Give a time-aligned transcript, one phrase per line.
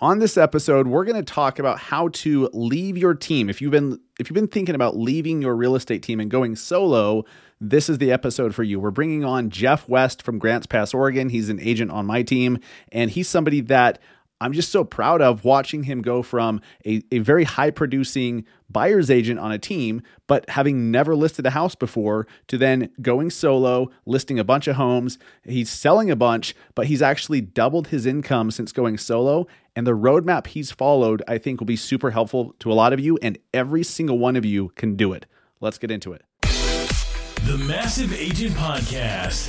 [0.00, 3.50] On this episode, we're going to talk about how to leave your team.
[3.50, 6.54] If you've been if you've been thinking about leaving your real estate team and going
[6.54, 7.24] solo,
[7.60, 8.78] this is the episode for you.
[8.78, 11.30] We're bringing on Jeff West from Grants Pass, Oregon.
[11.30, 12.60] He's an agent on my team,
[12.92, 13.98] and he's somebody that
[14.40, 19.10] I'm just so proud of watching him go from a, a very high producing buyer's
[19.10, 23.90] agent on a team, but having never listed a house before, to then going solo,
[24.06, 25.18] listing a bunch of homes.
[25.44, 29.46] He's selling a bunch, but he's actually doubled his income since going solo.
[29.74, 33.00] And the roadmap he's followed, I think, will be super helpful to a lot of
[33.00, 35.26] you, and every single one of you can do it.
[35.60, 36.22] Let's get into it.
[36.42, 39.48] The Massive Agent Podcast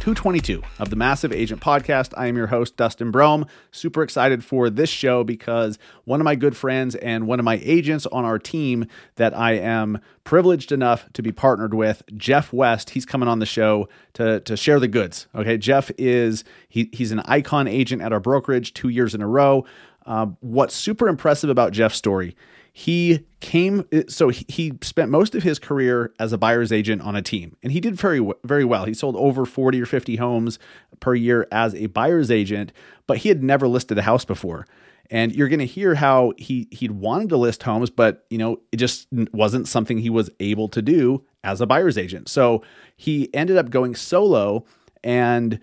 [0.00, 2.14] 222 of the Massive Agent Podcast.
[2.16, 3.46] I am your host, Dustin Brohm.
[3.70, 7.60] Super excited for this show because one of my good friends and one of my
[7.62, 12.90] agents on our team that I am privileged enough to be partnered with, Jeff West,
[12.90, 15.28] he's coming on the show to, to share the goods.
[15.34, 19.28] Okay, Jeff is he, he's an icon agent at our brokerage two years in a
[19.28, 19.66] row.
[20.06, 22.34] Uh, what's super impressive about Jeff's story
[22.72, 27.22] he came so he spent most of his career as a buyer's agent on a
[27.22, 28.84] team and he did very very well.
[28.84, 30.58] He sold over 40 or 50 homes
[31.00, 32.72] per year as a buyer's agent
[33.06, 34.66] but he had never listed a house before.
[35.12, 38.60] And you're going to hear how he he'd wanted to list homes but you know
[38.70, 42.28] it just wasn't something he was able to do as a buyer's agent.
[42.28, 42.62] So
[42.96, 44.64] he ended up going solo
[45.02, 45.58] and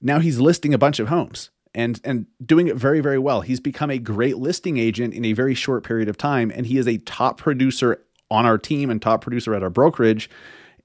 [0.00, 3.42] now he's listing a bunch of homes and and doing it very very well.
[3.42, 6.78] He's become a great listing agent in a very short period of time and he
[6.78, 10.28] is a top producer on our team and top producer at our brokerage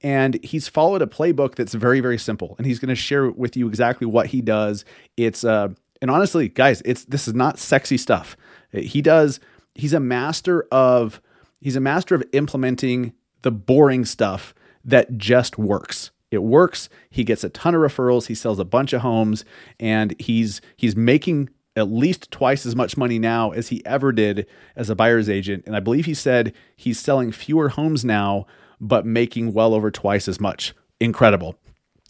[0.03, 3.57] and he's followed a playbook that's very very simple and he's going to share with
[3.57, 4.85] you exactly what he does.
[5.17, 5.69] It's uh
[6.01, 8.37] and honestly guys, it's this is not sexy stuff.
[8.71, 9.39] He does
[9.73, 11.21] he's a master of
[11.61, 13.13] he's a master of implementing
[13.43, 14.53] the boring stuff
[14.83, 16.11] that just works.
[16.31, 16.89] It works.
[17.09, 18.27] He gets a ton of referrals.
[18.27, 19.45] He sells a bunch of homes,
[19.79, 24.45] and he's he's making at least twice as much money now as he ever did
[24.75, 25.63] as a buyer's agent.
[25.65, 28.45] And I believe he said he's selling fewer homes now,
[28.79, 30.73] but making well over twice as much.
[30.99, 31.55] Incredible.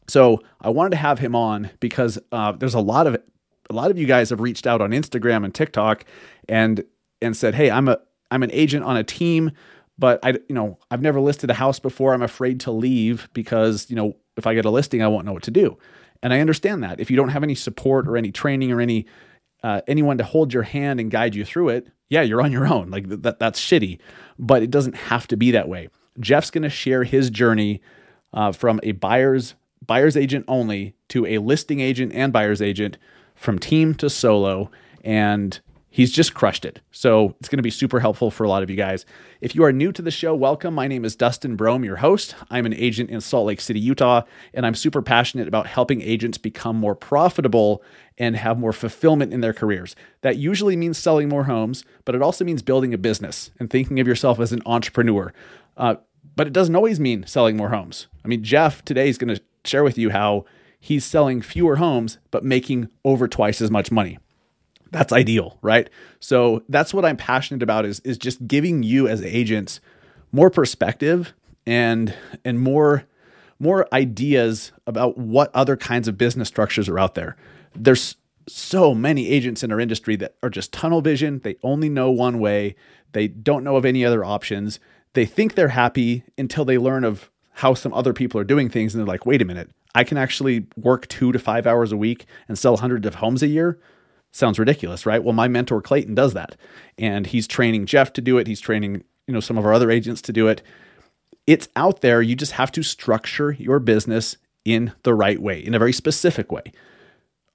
[0.07, 3.17] So I wanted to have him on because uh, there's a lot of
[3.69, 6.05] a lot of you guys have reached out on Instagram and TikTok
[6.49, 6.83] and
[7.21, 7.99] and said, "Hey, I'm a
[8.29, 9.51] I'm an agent on a team
[10.01, 12.15] but I, you know, I've never listed a house before.
[12.15, 15.31] I'm afraid to leave because, you know, if I get a listing, I won't know
[15.31, 15.77] what to do.
[16.23, 16.99] And I understand that.
[16.99, 19.05] If you don't have any support or any training or any
[19.61, 22.65] uh, anyone to hold your hand and guide you through it, yeah, you're on your
[22.65, 22.89] own.
[22.89, 23.99] Like that, that's shitty.
[24.39, 25.89] But it doesn't have to be that way.
[26.19, 27.79] Jeff's going to share his journey
[28.33, 29.53] uh, from a buyer's
[29.85, 32.97] buyer's agent only to a listing agent and buyer's agent,
[33.35, 34.71] from team to solo,
[35.03, 35.59] and
[35.93, 36.79] He's just crushed it.
[36.91, 39.05] So it's going to be super helpful for a lot of you guys.
[39.41, 40.73] If you are new to the show, welcome.
[40.73, 42.33] My name is Dustin Brohm, your host.
[42.49, 44.21] I'm an agent in Salt Lake City, Utah,
[44.53, 47.83] and I'm super passionate about helping agents become more profitable
[48.17, 49.93] and have more fulfillment in their careers.
[50.21, 53.99] That usually means selling more homes, but it also means building a business and thinking
[53.99, 55.33] of yourself as an entrepreneur.
[55.75, 55.95] Uh,
[56.37, 58.07] but it doesn't always mean selling more homes.
[58.23, 60.45] I mean, Jeff today is going to share with you how
[60.79, 64.19] he's selling fewer homes, but making over twice as much money
[64.91, 65.89] that's ideal, right?
[66.19, 69.79] So that's what I'm passionate about is is just giving you as agents
[70.31, 71.33] more perspective
[71.65, 72.13] and
[72.45, 73.05] and more
[73.59, 77.37] more ideas about what other kinds of business structures are out there.
[77.75, 78.15] There's
[78.47, 81.39] so many agents in our industry that are just tunnel vision.
[81.43, 82.75] They only know one way.
[83.13, 84.79] They don't know of any other options.
[85.13, 88.93] They think they're happy until they learn of how some other people are doing things
[88.93, 89.69] and they're like, "Wait a minute.
[89.93, 93.43] I can actually work 2 to 5 hours a week and sell hundreds of homes
[93.43, 93.77] a year."
[94.31, 95.23] Sounds ridiculous, right?
[95.23, 96.55] Well, my mentor Clayton does that.
[96.97, 98.47] And he's training Jeff to do it.
[98.47, 100.61] He's training, you know, some of our other agents to do it.
[101.47, 102.21] It's out there.
[102.21, 106.51] You just have to structure your business in the right way, in a very specific
[106.51, 106.71] way.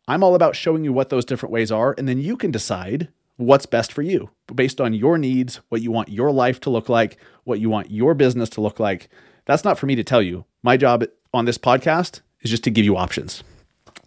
[0.09, 3.09] I'm all about showing you what those different ways are, and then you can decide
[3.37, 6.89] what's best for you based on your needs, what you want your life to look
[6.89, 9.09] like, what you want your business to look like.
[9.45, 10.45] That's not for me to tell you.
[10.63, 11.05] My job
[11.35, 13.43] on this podcast is just to give you options.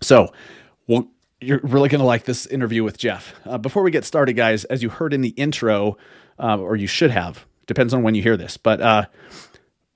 [0.02, 0.32] So,
[0.88, 1.08] we'll
[1.42, 3.34] you're really going to like this interview with Jeff.
[3.46, 5.98] Uh, before we get started, guys, as you heard in the intro,
[6.38, 9.06] uh, or you should have, depends on when you hear this, but uh,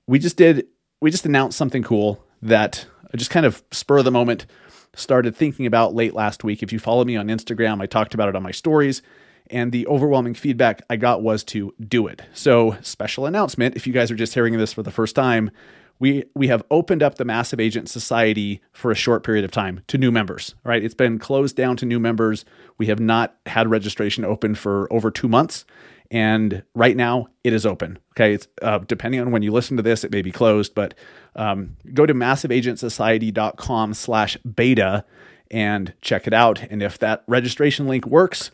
[0.06, 0.66] we just did,
[1.00, 4.46] we just announced something cool that I just kind of spur of the moment
[4.94, 6.62] started thinking about late last week.
[6.62, 9.02] If you follow me on Instagram, I talked about it on my stories.
[9.50, 12.22] And the overwhelming feedback I got was to do it.
[12.32, 15.50] So, special announcement if you guys are just hearing this for the first time,
[15.98, 19.80] we we have opened up the Massive Agent Society for a short period of time
[19.88, 20.54] to new members.
[20.64, 22.44] Right, it's been closed down to new members.
[22.78, 25.64] We have not had registration open for over two months,
[26.10, 27.98] and right now it is open.
[28.12, 30.94] Okay, it's uh, depending on when you listen to this, it may be closed, but
[31.36, 35.04] um, go to massiveagentsociety.com/slash-beta
[35.50, 36.62] and check it out.
[36.70, 38.50] And if that registration link works,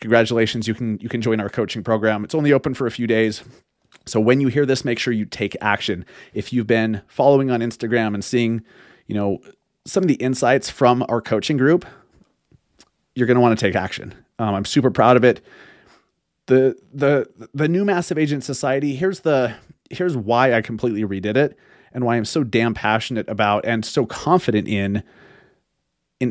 [0.00, 2.24] congratulations, you can you can join our coaching program.
[2.24, 3.42] It's only open for a few days.
[4.06, 6.04] So when you hear this, make sure you take action.
[6.34, 8.62] If you've been following on Instagram and seeing,
[9.06, 9.38] you know,
[9.86, 11.86] some of the insights from our coaching group,
[13.14, 14.14] you're going to want to take action.
[14.38, 15.44] Um, I'm super proud of it.
[16.46, 18.94] The the the new Massive Agent Society.
[18.94, 19.54] Here's the
[19.90, 21.56] here's why I completely redid it
[21.92, 25.02] and why I'm so damn passionate about and so confident in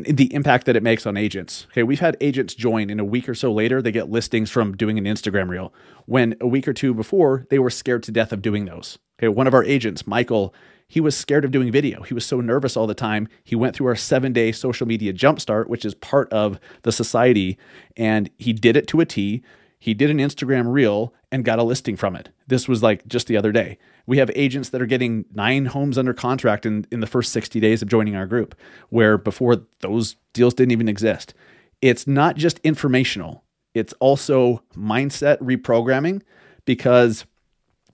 [0.02, 1.66] the impact that it makes on agents.
[1.70, 4.76] Okay, we've had agents join, and a week or so later, they get listings from
[4.76, 5.72] doing an Instagram reel.
[6.06, 8.98] When a week or two before, they were scared to death of doing those.
[9.18, 10.54] Okay, one of our agents, Michael,
[10.86, 12.02] he was scared of doing video.
[12.02, 13.28] He was so nervous all the time.
[13.42, 17.58] He went through our seven day social media jumpstart, which is part of the society,
[17.96, 19.42] and he did it to a T.
[19.78, 22.28] He did an Instagram reel and got a listing from it.
[22.46, 23.76] This was like just the other day.
[24.06, 27.58] We have agents that are getting nine homes under contract in, in the first 60
[27.58, 28.54] days of joining our group,
[28.90, 31.34] where before those deals didn't even exist.
[31.82, 33.42] It's not just informational,
[33.74, 36.22] it's also mindset reprogramming
[36.66, 37.24] because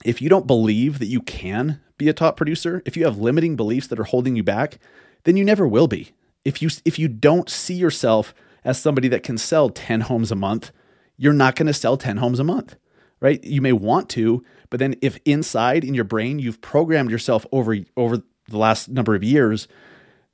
[0.05, 3.55] if you don't believe that you can be a top producer, if you have limiting
[3.55, 4.77] beliefs that are holding you back,
[5.23, 6.11] then you never will be.
[6.45, 10.35] If you if you don't see yourself as somebody that can sell 10 homes a
[10.35, 10.71] month,
[11.17, 12.75] you're not going to sell 10 homes a month,
[13.21, 13.41] right?
[13.43, 17.77] You may want to, but then if inside in your brain you've programmed yourself over
[17.95, 19.67] over the last number of years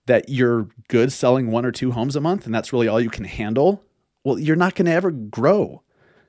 [0.08, 3.10] that you're good selling one or two homes a month and that's really all you
[3.10, 3.84] can handle,
[4.24, 5.84] well, you're not going to ever grow.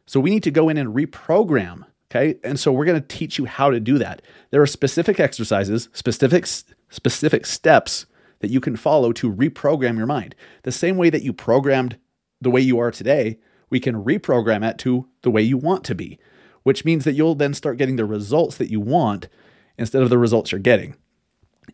[0.05, 2.39] So we need to go in and reprogram, okay?
[2.43, 4.23] And so we're going to teach you how to do that.
[4.51, 6.47] There are specific exercises, specific
[6.91, 8.07] specific steps
[8.41, 10.35] that you can follow to reprogram your mind.
[10.63, 11.99] The same way that you programmed
[12.41, 13.39] the way you are today,
[13.71, 16.19] we can reprogram it to the way you want to be,
[16.63, 19.29] which means that you'll then start getting the results that you want
[19.77, 20.97] instead of the results you're getting.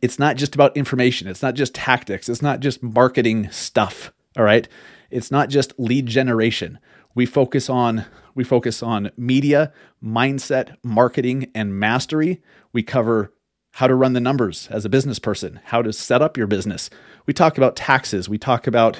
[0.02, 4.44] It's not just about information, it's not just tactics, it's not just marketing stuff, all
[4.44, 4.68] right?
[5.10, 6.78] It's not just lead generation.
[7.14, 9.72] We focus on we focus on media,
[10.02, 12.42] mindset, marketing and mastery.
[12.72, 13.32] We cover
[13.74, 16.90] how to run the numbers as a business person, how to set up your business.
[17.26, 18.98] We talk about taxes, we talk about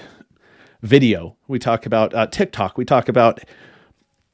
[0.85, 1.37] video.
[1.49, 2.77] We talk about uh, TikTok.
[2.79, 3.41] We talk about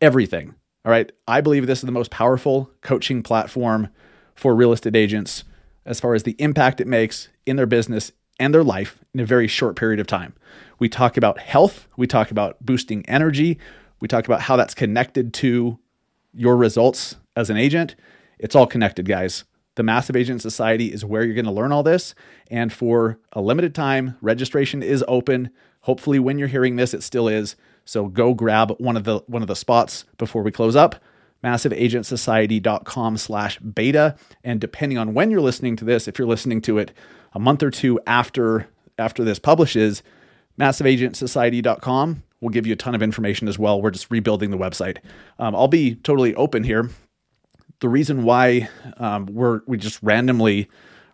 [0.01, 0.55] everything.
[0.85, 1.13] All right.
[1.29, 3.89] I believe this is the most powerful coaching platform
[4.35, 5.45] for real estate agents
[5.85, 9.27] as far as the impact it makes in their business and their life in a
[9.27, 10.35] very short period of time.
[10.79, 11.87] We talk about health.
[11.97, 13.59] We talk about boosting energy.
[14.01, 15.79] We talk about how that's connected to
[16.33, 17.97] your results as an agent.
[18.39, 19.45] It's all connected, guys.
[19.75, 22.15] The Massive Agent Society is where you're going to learn all this.
[22.51, 25.51] And for a limited time, registration is open.
[25.83, 27.57] Hopefully, when you're hearing this, it still is.
[27.91, 31.03] So go grab one of the one of the spots before we close up.
[31.43, 34.15] MassiveAgentSociety.com slash beta.
[34.45, 36.93] And depending on when you're listening to this, if you're listening to it
[37.33, 40.05] a month or two after after this publishes,
[40.61, 43.83] MassiveAgentSociety.com will give you a ton of information as well.
[43.83, 44.99] We're just rebuilding the website.
[45.41, 46.91] Um, I'll be totally open here.
[47.81, 50.69] The reason why um, we're we just randomly,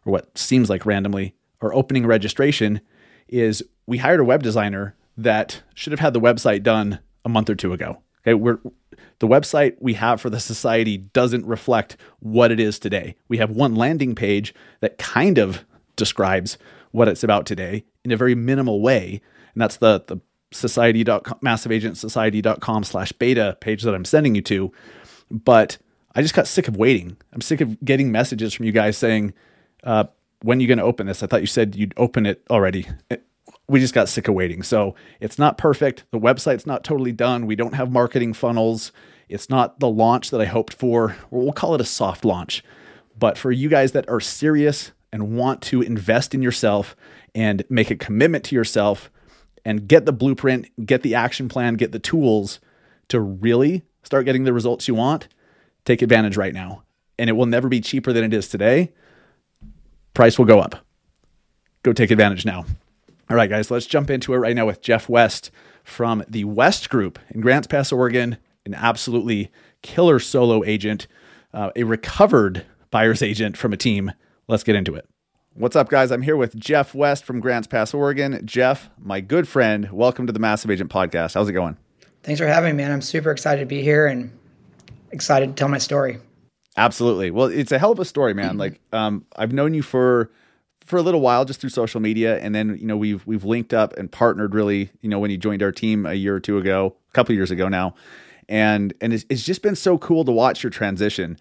[0.05, 2.83] or what seems like randomly, are opening registration
[3.29, 7.51] is we hired a web designer that should have had the website done a month
[7.51, 7.99] or two ago.
[8.23, 8.59] Okay, we're
[9.19, 13.17] the website we have for the society doesn't reflect what it is today.
[13.29, 15.65] We have one landing page that kind of
[15.97, 16.59] describes
[16.91, 19.21] what it's about today in a very minimal way,
[19.55, 20.19] and that's the the
[20.53, 24.73] society.com massiveagentsociety.com slash beta page that I'm sending you to.
[25.31, 25.79] But
[26.15, 27.17] I just got sick of waiting.
[27.33, 29.35] I'm sick of getting messages from you guys saying,
[29.83, 30.05] uh,
[30.43, 31.23] when are you going to open this?
[31.23, 32.87] I thought you said you'd open it already
[33.69, 34.63] we just got sick of waiting.
[34.63, 36.05] So it's not perfect.
[36.11, 37.47] The website's not totally done.
[37.47, 38.93] We don't have marketing funnels.
[39.29, 41.17] It's not the launch that I hoped for.
[41.31, 42.63] We'll call it a soft launch.
[43.19, 46.95] But for you guys that are serious and want to invest in yourself
[47.35, 49.11] and make a commitment to yourself
[49.65, 52.61] and get the blueprint, get the action plan, get the tools
[53.09, 55.27] to really start getting the results you want,
[55.85, 56.83] take advantage right now.
[57.19, 58.93] And it will never be cheaper than it is today.
[60.15, 60.85] Price will go up.
[61.83, 62.65] Go take advantage now.
[63.29, 65.51] All right, guys, let's jump into it right now with Jeff West
[65.83, 69.51] from the West Group in Grants Pass, Oregon, an absolutely
[69.83, 71.09] killer solo agent,
[71.53, 74.13] uh, a recovered buyer's agent from a team.
[74.47, 75.09] Let's get into it.
[75.55, 76.13] What's up, guys?
[76.13, 78.41] I'm here with Jeff West from Grants Pass, Oregon.
[78.45, 81.35] Jeff, my good friend, welcome to the Massive Agent Podcast.
[81.35, 81.77] How's it going?
[82.23, 82.93] Thanks for having me, man.
[82.93, 84.31] I'm super excited to be here and
[85.11, 86.19] excited to tell my story.
[86.77, 87.33] Absolutely.
[87.33, 88.57] Well, it's a hell of a story, man.
[88.59, 90.31] Like, um, I've known you for
[90.87, 93.75] for a little while just through social media, and then you know we've we've linked
[93.75, 94.91] up and partnered really.
[95.03, 97.51] You know, when you joined our team a year or two ago, a couple years
[97.51, 97.95] ago now,
[98.49, 101.39] and and it's, it's just been so cool to watch your transition.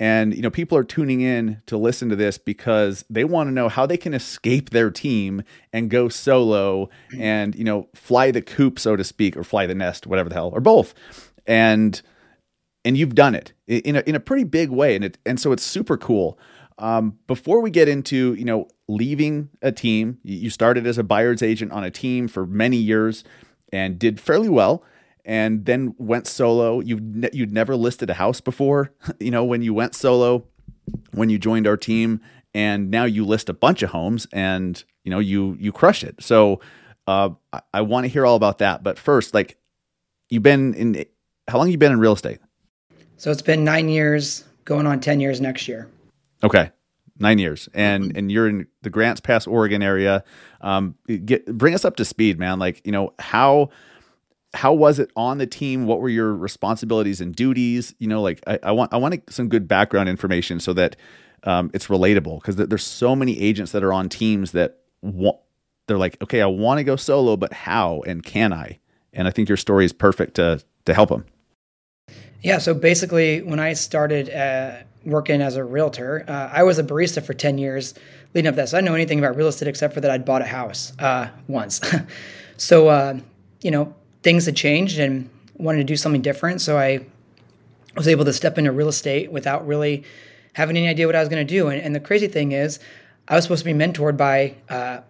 [0.00, 3.52] And you know, people are tuning in to listen to this because they want to
[3.52, 6.88] know how they can escape their team and go solo
[7.18, 10.34] and you know fly the coop, so to speak, or fly the nest, whatever the
[10.34, 10.94] hell, or both.
[11.46, 12.00] And
[12.84, 15.52] and you've done it in a, in a pretty big way and it and so
[15.52, 16.38] it's super cool
[16.78, 20.18] um, before we get into you know leaving a team.
[20.22, 23.22] You started as a buyer's agent on a team for many years
[23.72, 24.82] and did fairly well
[25.24, 26.80] and then went solo.
[26.80, 30.46] You ne- you'd never listed a house before you know when you went solo
[31.12, 32.20] when you joined our team
[32.54, 36.16] and now you list a bunch of homes and you know you you crush it.
[36.22, 36.60] So
[37.06, 39.58] uh, I, I want to hear all about that but first like
[40.30, 41.04] you've been in
[41.48, 42.38] how long you been in real estate?
[43.16, 45.88] So it's been nine years, going on 10 years next year.
[46.44, 46.70] Okay,
[47.18, 50.24] nine years, and and you're in the Grants Pass, Oregon area.
[50.60, 52.58] Um, get bring us up to speed, man.
[52.58, 53.70] Like you know how
[54.54, 55.86] how was it on the team?
[55.86, 57.94] What were your responsibilities and duties?
[57.98, 60.96] You know, like I, I want I want some good background information so that
[61.44, 65.38] um, it's relatable because there's so many agents that are on teams that want
[65.86, 68.78] they're like, okay, I want to go solo, but how and can I?
[69.12, 71.24] And I think your story is perfect to to help them.
[72.42, 76.84] Yeah, so basically, when I started uh, working as a realtor, uh, I was a
[76.84, 77.94] barista for 10 years
[78.34, 78.68] leading up to that.
[78.68, 80.92] So I didn't know anything about real estate except for that I'd bought a house
[80.98, 81.80] uh, once.
[82.56, 83.18] so, uh,
[83.62, 86.60] you know, things had changed and wanted to do something different.
[86.60, 87.06] So I
[87.96, 90.04] was able to step into real estate without really
[90.52, 91.68] having any idea what I was going to do.
[91.68, 92.80] And, and, the crazy thing is,
[93.28, 95.00] I was supposed to be mentored by uh,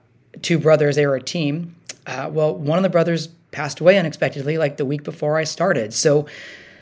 [0.42, 0.96] two brothers.
[0.96, 1.76] They were a team.
[2.06, 5.94] Uh, well, one of the brothers passed away unexpectedly, like the week before I started.
[5.94, 6.26] So,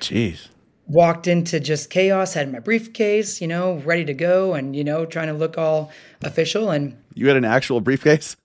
[0.00, 0.48] Jeez.
[0.88, 5.04] Walked into just chaos, had my briefcase, you know, ready to go, and you know,
[5.04, 5.90] trying to look all
[6.22, 6.70] official.
[6.70, 8.36] And you had an actual briefcase.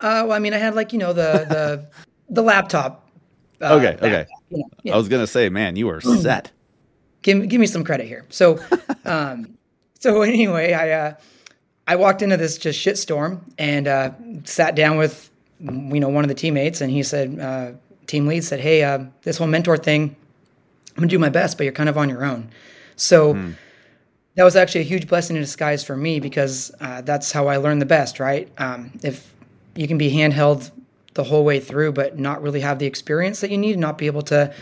[0.00, 1.86] Uh, well, I mean, I had like you know the the
[2.28, 3.08] the laptop.
[3.60, 4.26] Uh, okay, okay.
[4.50, 4.94] You know, yeah.
[4.94, 6.52] I was gonna say, man, you were set.
[7.22, 8.24] give give me some credit here.
[8.30, 8.60] So,
[9.04, 9.58] um,
[9.98, 11.14] so anyway, I uh,
[11.86, 14.12] I walked into this just shit storm and uh,
[14.44, 15.28] sat down with
[15.58, 17.72] you know one of the teammates, and he said, uh,
[18.06, 20.16] team lead said, "Hey, uh, this whole mentor thing."
[21.00, 22.50] I'm gonna do my best, but you're kind of on your own.
[22.96, 23.54] So mm.
[24.34, 27.56] that was actually a huge blessing in disguise for me because uh, that's how I
[27.56, 28.50] learned the best, right?
[28.58, 29.32] Um, if
[29.74, 30.70] you can be handheld
[31.14, 34.04] the whole way through, but not really have the experience that you need, not be
[34.04, 34.52] able to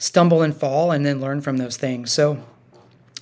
[0.00, 2.10] stumble and fall and then learn from those things.
[2.10, 2.42] So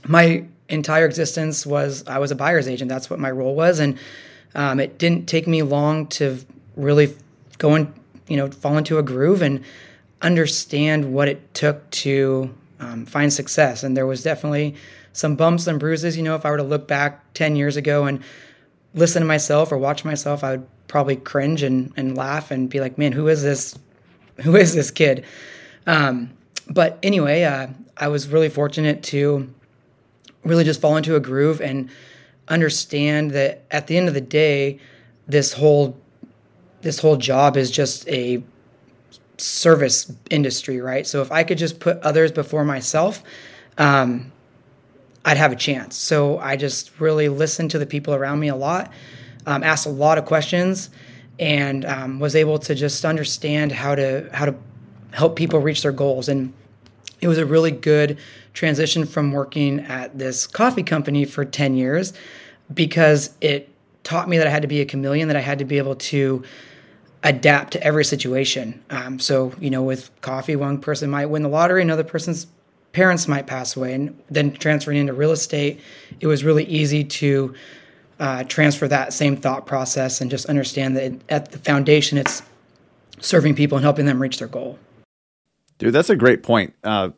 [0.06, 2.88] my entire existence was I was a buyer's agent.
[2.88, 3.98] That's what my role was, and
[4.54, 6.38] um, it didn't take me long to
[6.74, 7.14] really
[7.58, 7.92] go and
[8.28, 9.62] you know fall into a groove and
[10.22, 13.82] understand what it took to um, find success.
[13.82, 14.74] And there was definitely
[15.12, 16.16] some bumps and bruises.
[16.16, 18.22] You know, if I were to look back 10 years ago and
[18.94, 22.80] listen to myself or watch myself, I would probably cringe and, and laugh and be
[22.80, 23.78] like, man, who is this?
[24.42, 25.24] Who is this kid?
[25.86, 26.36] Um,
[26.68, 29.52] but anyway, uh, I was really fortunate to
[30.44, 31.88] really just fall into a groove and
[32.48, 34.78] understand that at the end of the day,
[35.26, 35.98] this whole
[36.82, 38.42] this whole job is just a
[39.38, 41.06] service industry, right?
[41.06, 43.22] So if I could just put others before myself,
[43.78, 44.32] um,
[45.24, 45.96] I'd have a chance.
[45.96, 48.92] So I just really listened to the people around me a lot,
[49.44, 50.90] um, asked a lot of questions,
[51.38, 54.54] and um, was able to just understand how to how to
[55.10, 56.28] help people reach their goals.
[56.28, 56.52] And
[57.20, 58.18] it was a really good
[58.54, 62.12] transition from working at this coffee company for ten years
[62.72, 63.68] because it
[64.04, 65.96] taught me that I had to be a chameleon, that I had to be able
[65.96, 66.44] to
[67.26, 68.82] adapt to every situation.
[68.90, 72.46] Um, so, you know, with coffee, one person might win the lottery, another person's
[72.92, 73.94] parents might pass away.
[73.94, 75.80] And then transferring into real estate,
[76.20, 77.54] it was really easy to
[78.20, 82.42] uh, transfer that same thought process and just understand that at the foundation, it's
[83.18, 84.78] serving people and helping them reach their goal.
[85.78, 86.74] Dude, that's a great point.
[86.84, 87.10] Uh,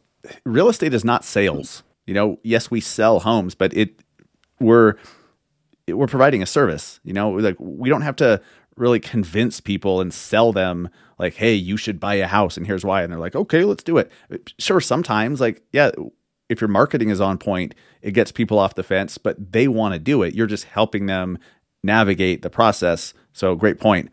[0.44, 1.82] real estate is not sales.
[2.06, 4.02] You know, yes, we sell homes, but it
[4.58, 4.94] we're
[5.86, 6.98] we're providing a service.
[7.04, 8.40] You know, like we don't have to
[8.78, 12.84] really convince people and sell them like, hey, you should buy a house and here's
[12.84, 13.02] why.
[13.02, 14.10] And they're like, okay, let's do it.
[14.58, 15.90] Sure, sometimes, like, yeah,
[16.48, 19.94] if your marketing is on point, it gets people off the fence, but they want
[19.94, 20.34] to do it.
[20.34, 21.38] You're just helping them
[21.82, 23.14] navigate the process.
[23.32, 24.10] So great point.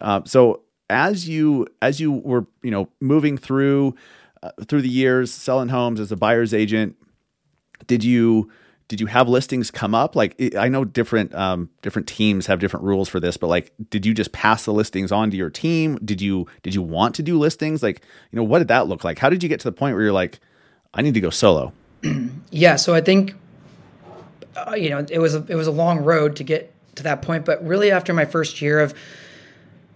[0.00, 3.94] Uh, so as you as you were you know moving through
[4.42, 6.96] uh, through the years selling homes as a buyer's agent,
[7.86, 8.50] did you
[8.92, 10.14] did you have listings come up?
[10.14, 14.04] Like I know different um, different teams have different rules for this, but like, did
[14.04, 15.98] you just pass the listings on to your team?
[16.04, 17.82] Did you did you want to do listings?
[17.82, 19.18] Like, you know, what did that look like?
[19.18, 20.40] How did you get to the point where you're like,
[20.92, 21.72] I need to go solo?
[22.50, 23.34] yeah, so I think
[24.56, 27.22] uh, you know it was a, it was a long road to get to that
[27.22, 28.92] point, but really after my first year of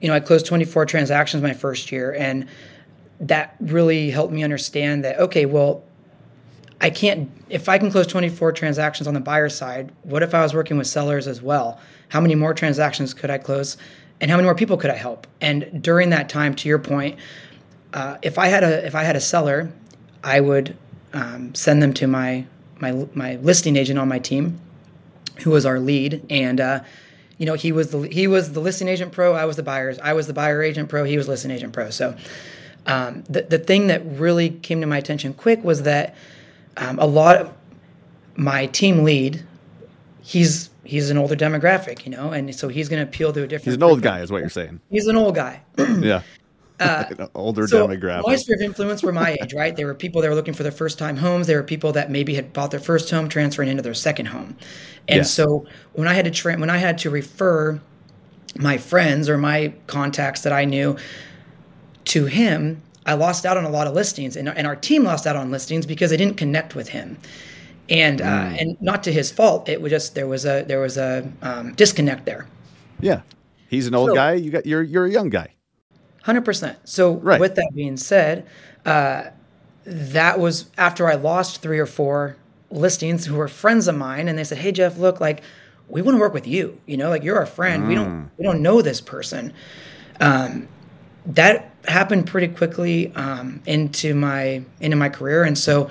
[0.00, 2.48] you know I closed 24 transactions my first year, and
[3.20, 5.84] that really helped me understand that okay, well
[6.80, 10.42] I can't, if I can close 24 transactions on the buyer side, what if I
[10.42, 11.80] was working with sellers as well?
[12.09, 13.76] How many more transactions could I close?
[14.21, 15.26] And how many more people could I help?
[15.40, 17.18] And during that time, to your point,
[17.92, 19.73] uh, if I had a if I had a seller,
[20.23, 20.76] I would
[21.12, 22.47] um, send them to my
[22.78, 24.61] my my listing agent on my team,
[25.38, 26.80] who was our lead, and uh,
[27.38, 29.35] you know he was the he was the listing agent pro.
[29.35, 29.99] I was the buyers.
[29.99, 31.04] I was the buyer agent pro.
[31.04, 31.90] He was listing agent pro.
[31.90, 32.16] So
[32.87, 36.14] um, the the thing that really came to my attention quick was that
[36.76, 37.52] um, a lot of
[38.37, 39.45] my team lead,
[40.23, 43.47] he's he's an older demographic, you know, and so he's going to appeal to a
[43.47, 43.64] different.
[43.64, 44.80] He's an old guy, is what you're saying.
[44.90, 45.62] He's an old guy.
[45.78, 46.23] yeah.
[46.78, 47.04] Uh,
[47.35, 48.26] older so demographic.
[48.26, 49.75] My sphere of influence were my age, right?
[49.75, 51.47] They were people that were looking for their first time homes.
[51.47, 54.59] There were people that maybe had bought their first home, transferring into their second home.
[55.09, 55.30] And yes.
[55.30, 57.80] so when I had to tra- when I had to refer
[58.56, 60.99] my friends or my contacts that I knew
[62.04, 65.26] to him, I lost out on a lot of listings, and, and our team lost
[65.26, 67.16] out on listings because they didn't connect with him,
[67.88, 68.60] and uh, mm.
[68.60, 69.68] and not to his fault.
[69.68, 72.46] It was just there was a there was a um, disconnect there.
[73.00, 73.22] Yeah,
[73.68, 74.34] he's an old so, guy.
[74.34, 75.54] You got you're you're a young guy.
[76.22, 76.78] Hundred percent.
[76.84, 77.40] So right.
[77.40, 78.46] with that being said,
[78.84, 79.26] uh,
[79.84, 82.36] that was after I lost three or four
[82.70, 85.42] listings who were friends of mine, and they said, "Hey Jeff, look, like
[85.88, 86.80] we want to work with you.
[86.86, 87.84] You know, like you're our friend.
[87.84, 87.88] Mm.
[87.88, 88.30] We don't mm.
[88.36, 89.52] we don't know this person."
[90.18, 90.66] Um,
[91.26, 95.90] that happened pretty quickly um, into my into my career, and so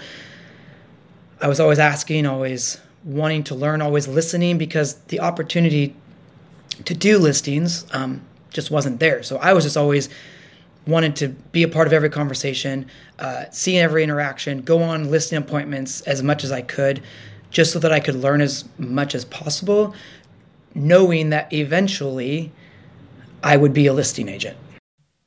[1.42, 5.96] I was always asking, always wanting to learn, always listening because the opportunity
[6.86, 9.22] to do listings um, just wasn't there.
[9.24, 10.10] So I was just always
[10.88, 12.88] wanted to be a part of every conversation,
[13.20, 17.02] uh, see every interaction, go on listing appointments as much as I could,
[17.50, 19.96] just so that I could learn as much as possible,
[20.74, 22.52] knowing that eventually
[23.44, 24.58] I would be a listing agent.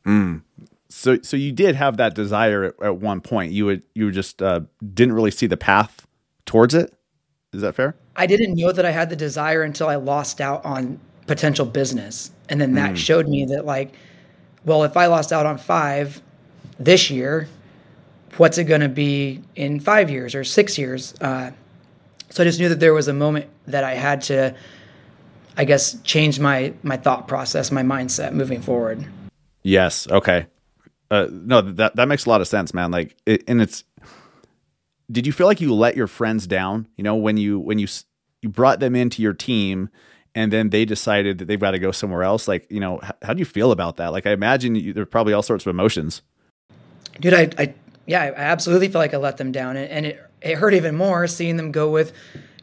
[0.08, 0.42] Mm.
[0.88, 3.52] So, so you did have that desire at, at one point.
[3.52, 4.60] You would, you just uh,
[4.94, 6.06] didn't really see the path
[6.46, 6.94] towards it.
[7.52, 7.94] Is that fair?
[8.16, 12.30] I didn't know that I had the desire until I lost out on potential business,
[12.48, 12.96] and then that mm.
[12.96, 13.94] showed me that, like,
[14.64, 16.20] well, if I lost out on five
[16.78, 17.48] this year,
[18.38, 21.14] what's it going to be in five years or six years?
[21.20, 21.50] Uh,
[22.30, 24.54] so I just knew that there was a moment that I had to,
[25.56, 29.06] I guess, change my my thought process, my mindset moving forward.
[29.68, 30.09] Yes.
[30.09, 30.46] Okay.
[31.11, 32.90] Uh, no, that that makes a lot of sense, man.
[32.90, 33.85] Like, it, and it's.
[35.11, 36.88] Did you feel like you let your friends down?
[36.96, 37.87] You know, when you when you
[38.40, 39.90] you brought them into your team,
[40.35, 42.48] and then they decided that they've got to go somewhere else.
[42.48, 44.09] Like, you know, how, how do you feel about that?
[44.09, 46.22] Like, I imagine you, there are probably all sorts of emotions.
[47.20, 47.74] Dude, I, I
[48.07, 50.94] yeah, I absolutely feel like I let them down, and, and it it hurt even
[50.94, 52.12] more seeing them go with,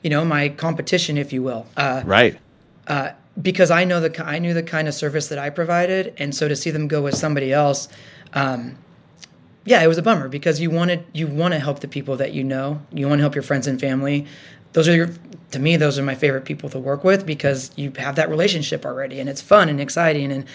[0.01, 1.67] you know, my competition, if you will.
[1.77, 2.39] Uh, right.
[2.87, 6.33] Uh, because I know the I knew the kind of service that I provided, and
[6.33, 7.87] so to see them go with somebody else,
[8.33, 8.77] um,
[9.65, 12.33] yeah, it was a bummer because you wanted you want to help the people that
[12.33, 14.25] you know, you want to help your friends and family.
[14.73, 15.09] Those are your
[15.51, 18.85] to me those are my favorite people to work with because you have that relationship
[18.85, 20.45] already, and it's fun and exciting, and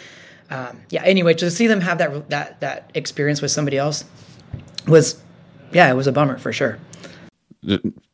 [0.51, 1.03] um, yeah.
[1.05, 4.05] Anyway, to see them have that that that experience with somebody else
[4.87, 5.21] was,
[5.73, 6.79] yeah, it was a bummer for sure.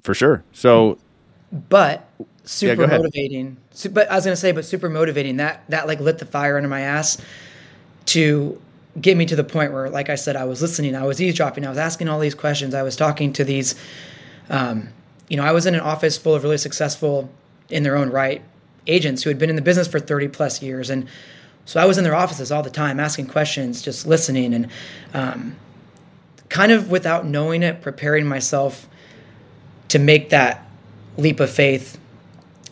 [0.02, 0.42] For sure.
[0.52, 0.98] So,
[1.52, 2.08] but
[2.44, 3.56] super yeah, motivating.
[3.90, 5.36] But I was gonna say, but super motivating.
[5.36, 7.18] That that like lit the fire under my ass
[8.06, 8.60] to
[9.00, 11.66] get me to the point where, like I said, I was listening, I was eavesdropping,
[11.66, 13.74] I was asking all these questions, I was talking to these.
[14.48, 14.88] Um,
[15.28, 17.28] you know, I was in an office full of really successful,
[17.68, 18.42] in their own right,
[18.86, 21.08] agents who had been in the business for thirty plus years, and
[21.64, 24.68] so I was in their offices all the time, asking questions, just listening, and
[25.14, 25.56] um,
[26.48, 28.88] kind of without knowing it, preparing myself
[29.88, 30.65] to make that
[31.16, 31.98] leap of faith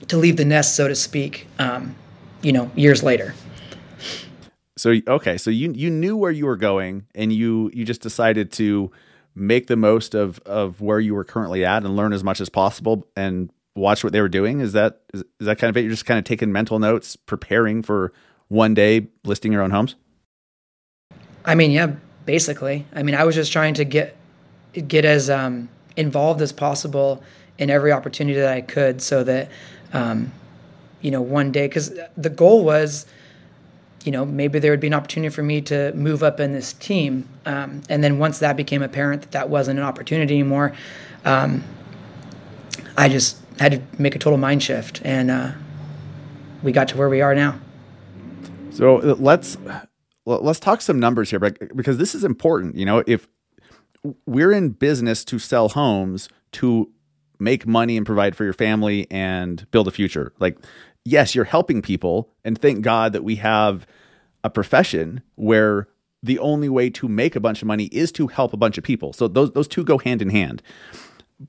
[0.08, 1.94] to leave the nest, so to speak, um,
[2.42, 3.34] you know, years later.
[4.76, 8.50] So okay, so you you knew where you were going, and you you just decided
[8.52, 8.90] to
[9.34, 12.48] make the most of of where you were currently at and learn as much as
[12.48, 14.60] possible and watch what they were doing.
[14.60, 15.82] Is that is, is that kind of it?
[15.82, 18.12] You're just kind of taking mental notes, preparing for
[18.48, 19.94] one day listing your own homes.
[21.44, 21.92] I mean, yeah,
[22.24, 22.86] basically.
[22.94, 24.16] I mean, I was just trying to get
[24.88, 27.22] get as um, involved as possible
[27.58, 29.50] in every opportunity that I could, so that
[29.92, 30.32] um,
[31.00, 33.06] you know, one day, because the goal was,
[34.04, 36.72] you know, maybe there would be an opportunity for me to move up in this
[36.72, 37.28] team.
[37.46, 40.72] Um, and then once that became apparent that that wasn't an opportunity anymore,
[41.24, 41.62] um,
[42.96, 45.52] I just had to make a total mind shift, and uh,
[46.62, 47.58] we got to where we are now.
[48.70, 49.56] So let's
[50.26, 52.76] let's talk some numbers here, because this is important.
[52.76, 53.28] You know, if
[54.26, 56.90] we're in business to sell homes to
[57.44, 60.58] make money and provide for your family and build a future, like
[61.04, 63.86] yes, you're helping people, and thank God that we have
[64.42, 65.88] a profession where
[66.22, 68.84] the only way to make a bunch of money is to help a bunch of
[68.84, 69.12] people.
[69.12, 70.62] So those those two go hand in hand.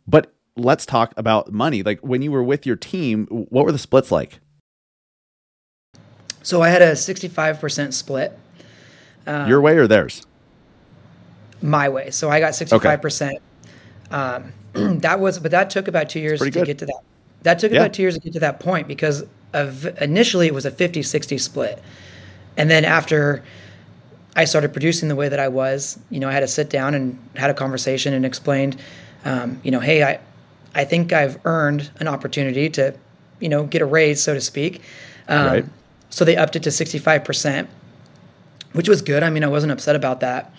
[0.06, 1.84] But let's talk about money.
[1.84, 4.40] Like when you were with your team, what were the splits like?
[6.44, 8.38] So I had a 65% split.
[9.26, 10.26] Um, your way or theirs?
[11.62, 12.12] My way.
[12.12, 13.30] So I got 65%.
[13.32, 13.40] Okay.
[14.12, 14.54] Um,
[15.02, 16.66] that was, but that took about two years to good.
[16.66, 17.02] get to that.
[17.44, 17.82] That took yeah.
[17.82, 21.02] about two years to get to that point because of initially it was a 50
[21.02, 21.82] 60 split.
[22.58, 23.44] And then after
[24.36, 26.94] I started producing the way that I was, you know, I had to sit down
[26.94, 28.78] and had a conversation and explained,
[29.24, 30.20] um, you know, hey, I,
[30.74, 32.94] I think I've earned an opportunity to,
[33.40, 34.82] you know, get a raise, so to speak.
[35.28, 35.66] Um, right.
[36.10, 37.68] So they upped it to 65%,
[38.74, 39.24] which was good.
[39.24, 40.54] I mean, I wasn't upset about that.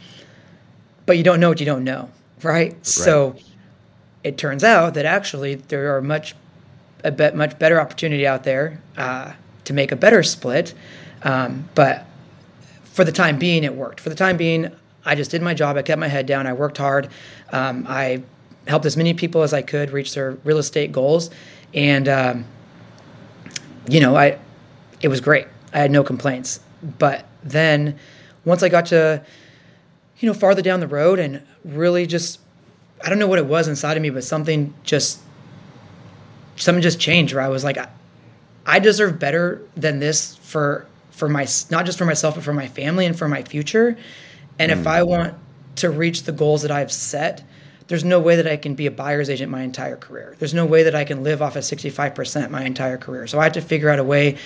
[1.05, 2.11] But you don't know what you don't know,
[2.43, 2.73] right?
[2.73, 2.87] right.
[2.87, 3.37] So
[4.27, 6.35] it turns out that actually there are much
[7.05, 9.33] a bit much better opportunity out there uh,
[9.65, 10.75] to make a better split.
[11.23, 12.05] Um, but
[12.83, 14.01] for the time being, it worked.
[14.01, 14.73] For the time being,
[15.05, 15.77] I just did my job.
[15.77, 16.49] I kept my head down.
[16.49, 17.09] I worked hard.
[17.53, 18.25] Um, I
[18.67, 21.31] helped as many people as I could reach their real estate goals,
[21.73, 22.45] and um,
[23.89, 24.41] you know, I
[25.03, 25.47] it was great.
[25.73, 26.59] I had no complaints.
[26.99, 27.97] But then
[28.45, 29.25] once I got to
[30.19, 32.41] you know farther down the road and really just
[33.05, 35.21] I don't know what it was inside of me, but something just
[36.57, 37.89] something just changed where I was like, I,
[38.65, 42.67] I deserve better than this for for my not just for myself but for my
[42.67, 43.97] family and for my future.
[44.59, 44.81] And mm.
[44.81, 45.35] if I want
[45.77, 47.45] to reach the goals that I've set,
[47.89, 50.35] there's no way that I can be a buyer's agent my entire career.
[50.39, 53.27] There's no way that I can live off of 65% my entire career.
[53.27, 54.39] So I had to figure out a way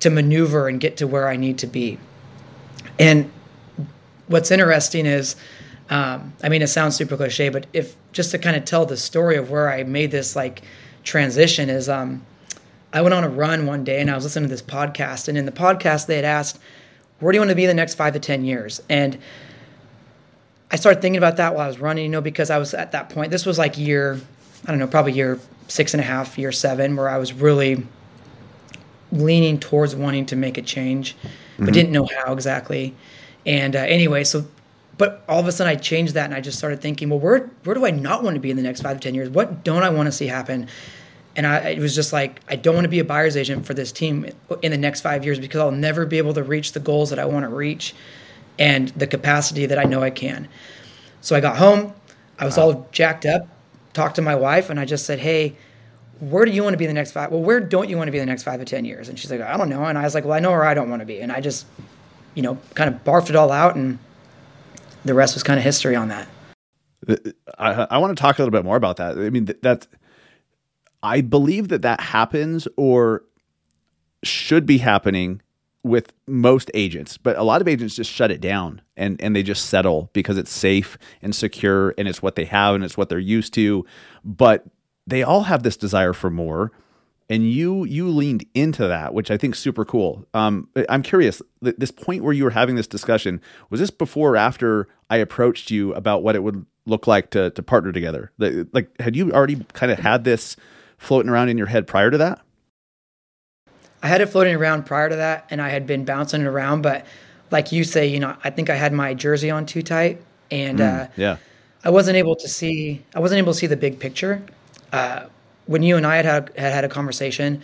[0.00, 1.98] to maneuver and get to where I need to be.
[2.98, 3.30] And
[4.28, 5.36] what's interesting is,
[5.88, 8.96] um, I mean, it sounds super cliche, but if just to kind of tell the
[8.96, 10.62] story of where I made this like
[11.04, 12.24] transition is, um,
[12.92, 15.38] I went on a run one day and I was listening to this podcast, and
[15.38, 16.58] in the podcast they had asked,
[17.20, 19.18] "Where do you want to be in the next five to ten years?" And
[20.70, 22.92] I started thinking about that while I was running, you know, because I was at
[22.92, 23.30] that point.
[23.30, 24.18] This was like year,
[24.66, 27.86] I don't know, probably year six and a half, year seven, where I was really
[29.12, 31.72] leaning towards wanting to make a change, but mm-hmm.
[31.72, 32.94] didn't know how exactly.
[33.44, 34.44] And uh, anyway, so
[34.98, 37.50] but all of a sudden I changed that and I just started thinking, well, where
[37.64, 39.28] where do I not want to be in the next five to ten years?
[39.28, 40.68] What don't I want to see happen?
[41.36, 43.74] And I, it was just like, I don't want to be a buyer's agent for
[43.74, 44.26] this team
[44.62, 47.18] in the next five years because I'll never be able to reach the goals that
[47.18, 47.94] I want to reach
[48.58, 50.48] and the capacity that I know I can.
[51.20, 51.92] So I got home,
[52.38, 52.64] I was wow.
[52.64, 53.48] all jacked up,
[53.92, 55.56] talked to my wife, and I just said, hey,
[56.20, 57.30] where do you want to be in the next five?
[57.30, 59.08] Well, where don't you want to be in the next five to 10 years?
[59.08, 59.84] And she's like, I don't know.
[59.84, 61.20] And I was like, well, I know where I don't want to be.
[61.20, 61.66] And I just,
[62.34, 63.76] you know, kind of barfed it all out.
[63.76, 63.98] And
[65.06, 66.28] the rest was kind of history on that.
[67.58, 69.16] I, I want to talk a little bit more about that.
[69.16, 69.86] I mean, that,
[71.02, 73.22] I believe that that happens or
[74.22, 75.40] should be happening
[75.82, 79.42] with most agents, but a lot of agents just shut it down and and they
[79.44, 83.08] just settle because it's safe and secure and it's what they have and it's what
[83.08, 83.86] they're used to.
[84.24, 84.64] But
[85.06, 86.72] they all have this desire for more
[87.28, 90.26] and you you leaned into that which i think super cool.
[90.34, 94.36] Um, i'm curious this point where you were having this discussion was this before or
[94.36, 98.32] after i approached you about what it would look like to to partner together?
[98.38, 100.56] Like had you already kind of had this
[100.98, 102.40] floating around in your head prior to that?
[104.02, 106.82] I had it floating around prior to that and i had been bouncing it around
[106.82, 107.04] but
[107.50, 110.78] like you say you know i think i had my jersey on too tight and
[110.78, 111.38] mm, uh, yeah.
[111.82, 114.42] I wasn't able to see i wasn't able to see the big picture.
[114.92, 115.26] Uh,
[115.66, 117.62] when you and I had had, had had a conversation,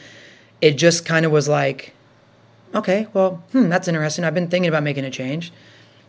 [0.60, 1.94] it just kind of was like,
[2.74, 4.24] okay, well, hmm, that's interesting.
[4.24, 5.52] I've been thinking about making a change.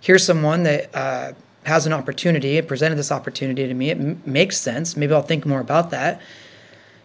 [0.02, 2.58] Here's someone that uh, has an opportunity.
[2.58, 3.90] It presented this opportunity to me.
[3.90, 4.98] It m- makes sense.
[4.98, 6.22] Maybe I'll think more about that.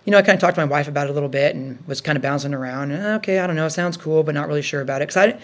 [0.05, 1.85] You know, I kind of talked to my wife about it a little bit and
[1.87, 2.93] was kind of bouncing around.
[2.93, 3.67] And, okay, I don't know.
[3.67, 5.09] It sounds cool, but not really sure about it.
[5.09, 5.41] Because I,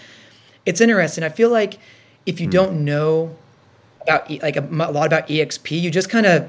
[0.65, 1.23] it's interesting.
[1.23, 1.79] I feel like
[2.27, 2.53] if you mm.
[2.53, 3.37] don't know
[4.03, 6.49] about like a, a lot about EXP, you just kind of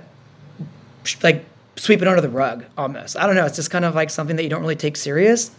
[1.23, 3.17] like sweep it under the rug almost.
[3.17, 3.45] I don't know.
[3.45, 5.51] It's just kind of like something that you don't really take serious.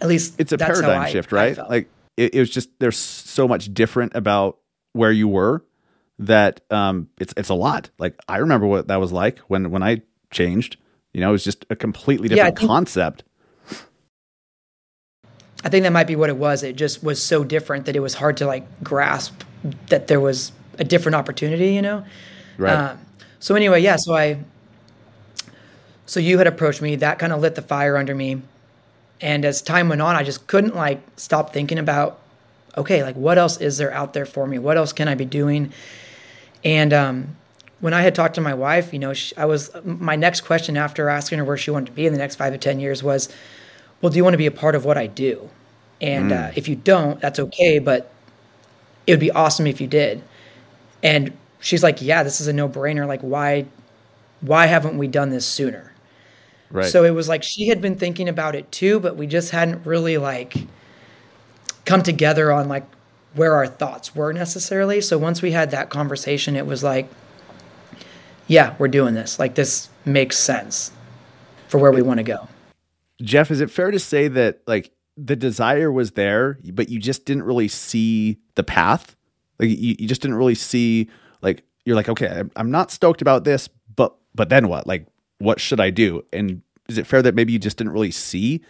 [0.00, 1.56] At least it's a paradigm I, shift, right?
[1.56, 4.58] Like it, it, was just there's so much different about
[4.92, 5.64] where you were
[6.20, 7.90] that um, it's it's a lot.
[7.98, 10.76] Like I remember what that was like when when I changed.
[11.12, 13.24] You know, it was just a completely different yeah, think, concept.
[15.64, 16.62] I think that might be what it was.
[16.62, 19.42] It just was so different that it was hard to like grasp
[19.88, 21.74] that there was a different opportunity.
[21.74, 22.04] You know,
[22.56, 22.72] right.
[22.72, 22.98] Um,
[23.38, 23.96] so anyway, yeah.
[23.96, 24.38] So I
[26.10, 26.96] so you had approached me.
[26.96, 28.42] That kind of lit the fire under me.
[29.20, 32.18] And as time went on, I just couldn't like stop thinking about,
[32.76, 34.58] okay, like what else is there out there for me?
[34.58, 35.72] What else can I be doing?
[36.64, 37.36] And um,
[37.78, 40.76] when I had talked to my wife, you know, she, I was my next question
[40.76, 43.04] after asking her where she wanted to be in the next five to ten years
[43.04, 43.28] was,
[44.00, 45.48] well, do you want to be a part of what I do?
[46.00, 48.12] And uh, if you don't, that's okay, but
[49.06, 50.24] it would be awesome if you did.
[51.04, 53.06] And she's like, yeah, this is a no brainer.
[53.06, 53.66] Like, why,
[54.40, 55.89] why haven't we done this sooner?
[56.70, 56.86] Right.
[56.86, 59.84] So it was like she had been thinking about it too, but we just hadn't
[59.86, 60.54] really like
[61.84, 62.84] come together on like
[63.34, 65.00] where our thoughts were necessarily.
[65.00, 67.08] So once we had that conversation, it was like,
[68.46, 69.38] yeah, we're doing this.
[69.38, 70.92] Like this makes sense
[71.68, 72.48] for where we want to go.
[73.22, 77.24] Jeff, is it fair to say that like the desire was there, but you just
[77.26, 79.16] didn't really see the path?
[79.58, 81.08] Like you, you just didn't really see
[81.42, 84.86] like you're like, okay, I'm- I'm not stoked about this, but but then what?
[84.86, 85.06] Like,
[85.40, 86.24] what should I do?
[86.32, 88.62] And is it fair that maybe you just didn't really see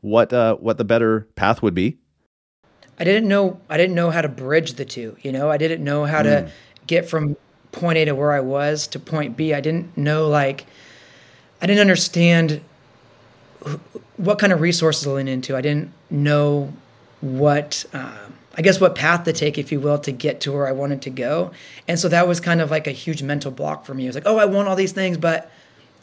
[0.00, 1.98] what uh what the better path would be?
[2.98, 5.50] I didn't know I didn't know how to bridge the two, you know?
[5.50, 6.50] I didn't know how to
[6.86, 7.36] get from
[7.72, 9.54] point A to where I was to point B.
[9.54, 10.66] I didn't know like
[11.60, 12.60] I didn't understand
[13.66, 13.76] wh-
[14.16, 15.56] what kind of resources to lean into.
[15.56, 16.72] I didn't know
[17.20, 20.66] what um, I guess what path to take, if you will, to get to where
[20.66, 21.52] I wanted to go.
[21.86, 24.04] And so that was kind of like a huge mental block for me.
[24.04, 25.50] It was like, oh, I want all these things, but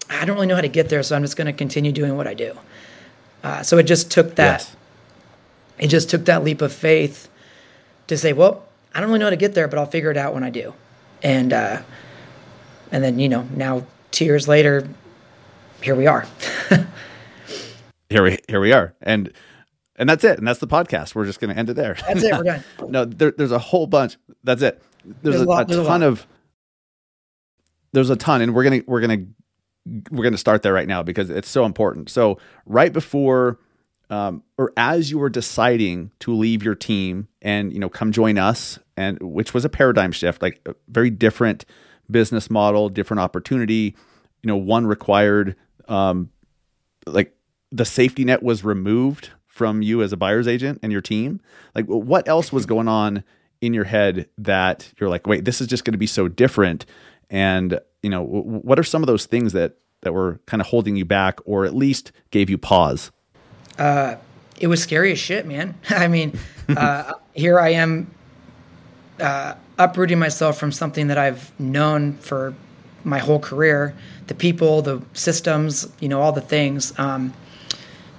[0.10, 2.16] I don't really know how to get there, so I'm just going to continue doing
[2.18, 2.58] what I do.
[3.44, 4.76] Uh, so it just took that Yes.
[5.80, 7.28] it just took that leap of faith
[8.08, 10.18] to say, well, I don't really know how to get there, but I'll figure it
[10.18, 10.74] out when I do.
[11.24, 11.82] And uh,
[12.92, 14.88] and then you know now two years later,
[15.82, 16.26] here we are.
[18.10, 18.94] Here we here we are.
[19.02, 19.34] And
[19.96, 20.38] and that's it.
[20.38, 21.16] And that's the podcast.
[21.16, 21.96] We're just going to end it there.
[22.08, 22.32] That's it.
[22.34, 22.64] We're done.
[22.90, 24.18] no, there, there's a whole bunch.
[24.44, 24.82] That's it.
[25.04, 26.08] There's, There's a, a lot- a there's a ton lot.
[26.08, 26.28] of.
[27.94, 29.26] There's a ton, and we're gonna we're gonna
[30.12, 32.10] we're gonna start there right now because it's so important.
[32.10, 33.60] So right before,
[34.10, 38.38] um, or as you were deciding to leave your team and you know come join
[38.38, 41.66] us, and which was a paradigm shift, like a very different
[42.10, 43.96] business model, different opportunity.
[44.44, 45.56] You know, one required
[45.88, 46.30] um,
[47.06, 47.36] like
[47.72, 51.40] the safety net was removed from you as a buyer's agent and your team
[51.76, 53.24] like what else was going on
[53.62, 56.86] in your head that you're like wait this is just going to be so different
[57.30, 60.96] and you know what are some of those things that that were kind of holding
[60.96, 63.12] you back or at least gave you pause
[64.60, 65.76] it was scary as shit, man.
[65.90, 66.38] I mean,
[66.70, 68.12] uh, here I am
[69.20, 72.54] uh, uprooting myself from something that I've known for
[73.04, 73.96] my whole career
[74.28, 77.32] the people, the systems, you know, all the things um,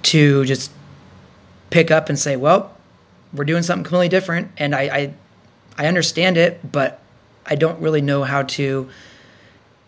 [0.03, 0.71] to just
[1.71, 2.77] pick up and say, well,
[3.33, 4.53] we're doing something completely different.
[4.57, 5.15] And I, I,
[5.79, 7.03] I understand it, but
[7.45, 8.89] I don't really know how to.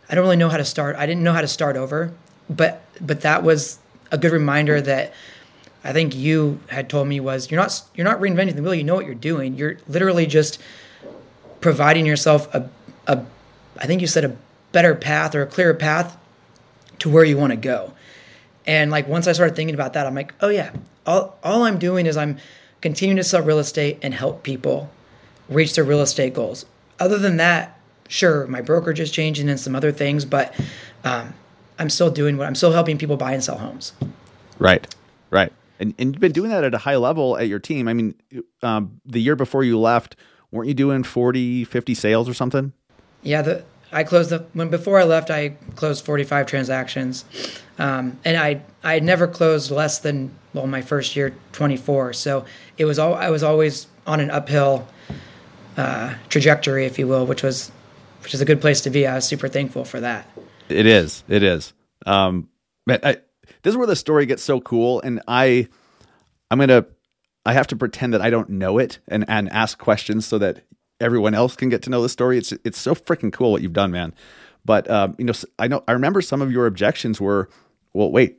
[0.08, 0.96] I don't really know how to start.
[0.96, 2.12] I didn't know how to start over,
[2.48, 3.78] but but that was
[4.10, 5.12] a good reminder that
[5.84, 8.74] I think you had told me was you're not you're not reinventing the wheel.
[8.74, 9.54] You know what you're doing.
[9.54, 10.60] You're literally just
[11.60, 12.68] providing yourself a
[13.06, 13.24] a
[13.76, 14.36] I think you said a
[14.72, 16.16] better path or a clearer path
[17.00, 17.92] to where you want to go.
[18.66, 20.72] And like once I started thinking about that, I'm like, oh yeah,
[21.06, 22.38] all all I'm doing is I'm
[22.80, 24.90] continuing to sell real estate and help people
[25.48, 26.66] reach their real estate goals.
[27.00, 27.77] Other than that,
[28.08, 30.54] sure, my brokerage is changing and some other things, but
[31.04, 31.32] um,
[31.78, 33.92] I'm still doing what I'm still helping people buy and sell homes.
[34.58, 34.86] right
[35.30, 37.92] right and, and you've been doing that at a high level at your team i
[37.92, 38.14] mean
[38.62, 40.16] um, the year before you left
[40.50, 42.72] weren't you doing 40 50 sales or something
[43.22, 47.24] Yeah, the I closed the when before I left, I closed 45 transactions,
[47.78, 52.12] um, and I I had never closed less than well my first year 24.
[52.12, 52.44] So
[52.76, 54.86] it was all I was always on an uphill
[55.76, 57.72] uh, trajectory, if you will, which was
[58.22, 59.06] which is a good place to be.
[59.06, 60.28] I was super thankful for that.
[60.68, 61.24] It is.
[61.28, 61.72] It is.
[62.06, 62.48] Um,
[62.86, 63.16] but I,
[63.62, 65.68] this is where the story gets so cool, and I,
[66.50, 66.86] I'm gonna,
[67.44, 70.62] I have to pretend that I don't know it and and ask questions so that
[71.00, 72.38] everyone else can get to know the story.
[72.38, 74.14] It's it's so freaking cool what you've done, man.
[74.64, 77.48] But um, you know, I know I remember some of your objections were,
[77.92, 78.38] well, wait,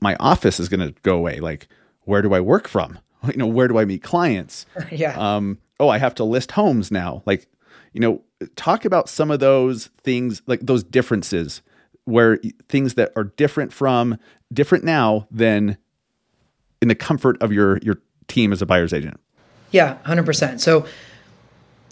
[0.00, 1.40] my office is gonna go away.
[1.40, 1.68] Like,
[2.02, 2.98] where do I work from?
[3.28, 4.64] You know, where do I meet clients?
[4.90, 5.12] yeah.
[5.18, 7.22] um, oh, I have to list homes now.
[7.26, 7.48] Like,
[7.92, 8.22] you know,
[8.56, 11.62] talk about some of those things, like those differences
[12.04, 14.18] where things that are different from
[14.52, 15.76] different now than
[16.82, 19.20] in the comfort of your your team as a buyer's agent.
[19.70, 20.60] Yeah, hundred percent.
[20.60, 20.86] So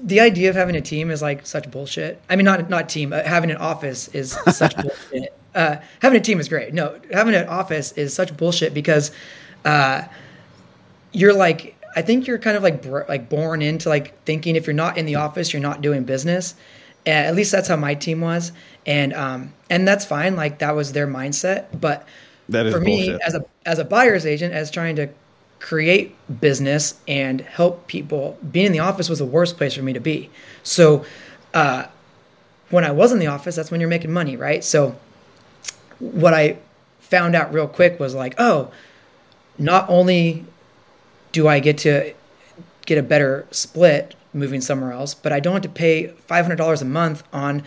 [0.02, 2.20] the idea of having a team is like such bullshit.
[2.28, 3.12] I mean, not not team.
[3.12, 5.34] Uh, having an office is such bullshit.
[5.54, 6.72] Uh, having a team is great.
[6.74, 9.10] No, having an office is such bullshit because
[9.64, 10.02] uh,
[11.12, 11.74] you're like.
[11.98, 14.96] I think you're kind of like br- like born into like thinking if you're not
[14.98, 16.54] in the office, you're not doing business.
[17.04, 18.52] And at least that's how my team was.
[18.86, 20.36] and um, and that's fine.
[20.36, 21.66] Like that was their mindset.
[21.80, 22.06] But
[22.48, 23.20] That is for me bullshit.
[23.26, 25.08] as a as a buyer's agent, as trying to
[25.58, 29.92] create business and help people, being in the office was the worst place for me
[29.92, 30.30] to be.
[30.62, 31.04] So
[31.52, 31.86] uh,
[32.70, 34.62] when I was in the office, that's when you're making money, right?
[34.62, 34.94] So
[35.98, 36.58] what I
[37.00, 38.70] found out real quick was like, oh,
[39.58, 40.44] not only
[41.32, 42.14] do I get to
[42.86, 46.84] get a better split moving somewhere else, but I don't have to pay $500 a
[46.84, 47.62] month on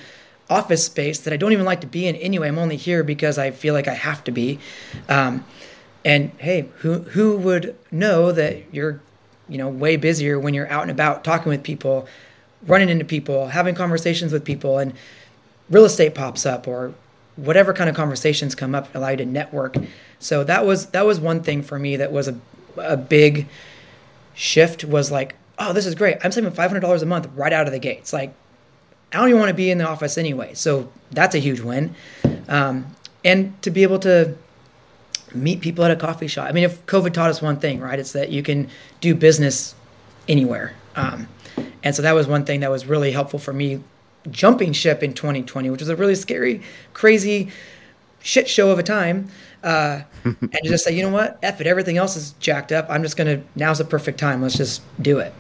[0.50, 2.48] office space that I don't even like to be in anyway.
[2.48, 4.60] I'm only here because I feel like I have to be.
[5.08, 5.46] Um,
[6.04, 9.00] and hey, who who would know that you're,
[9.48, 12.08] you know, way busier when you're out and about talking with people,
[12.66, 14.94] running into people, having conversations with people, and
[15.70, 16.94] real estate pops up or
[17.36, 19.76] whatever kind of conversations come up allow you to network.
[20.20, 22.40] So that was that was one thing for me that was a
[22.78, 23.48] a big
[24.34, 26.18] shift was like, oh, this is great.
[26.24, 28.14] I'm saving five hundred dollars a month right out of the gates.
[28.14, 28.34] Like,
[29.14, 30.54] I don't even want to be in the office anyway.
[30.54, 31.96] So that's a huge win.
[32.48, 34.36] Um, and to be able to
[35.34, 36.48] meet people at a coffee shop.
[36.48, 39.76] I mean, if COVID taught us one thing, right, it's that you can do business
[40.28, 40.74] anywhere.
[40.96, 41.28] Um,
[41.84, 43.82] and so that was one thing that was really helpful for me
[44.30, 46.62] jumping ship in 2020, which was a really scary,
[46.94, 47.50] crazy
[48.22, 49.30] shit show of a time.
[49.64, 52.88] Uh, and just say, you know what, F it, everything else is jacked up.
[52.90, 54.42] I'm just going to, now's the perfect time.
[54.42, 55.34] Let's just do it.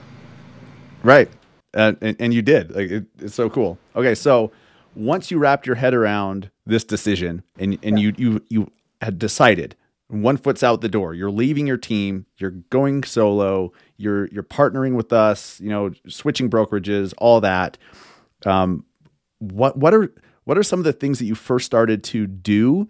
[1.03, 1.29] Right.
[1.73, 2.71] Uh, and, and you did.
[2.71, 3.79] Like it, it's so cool.
[3.95, 4.51] Okay, so
[4.95, 9.75] once you wrapped your head around this decision and and you you you had decided
[10.09, 11.13] one foot's out the door.
[11.13, 16.49] You're leaving your team, you're going solo, you're you're partnering with us, you know, switching
[16.49, 17.77] brokerages, all that.
[18.45, 18.85] Um
[19.39, 20.13] what what are
[20.45, 22.89] what are some of the things that you first started to do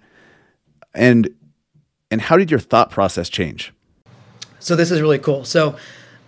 [0.94, 1.30] and
[2.10, 3.74] and how did your thought process change?
[4.60, 5.46] So this is really cool.
[5.46, 5.78] So,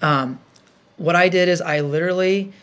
[0.01, 0.39] um,
[0.97, 2.53] what I did is I literally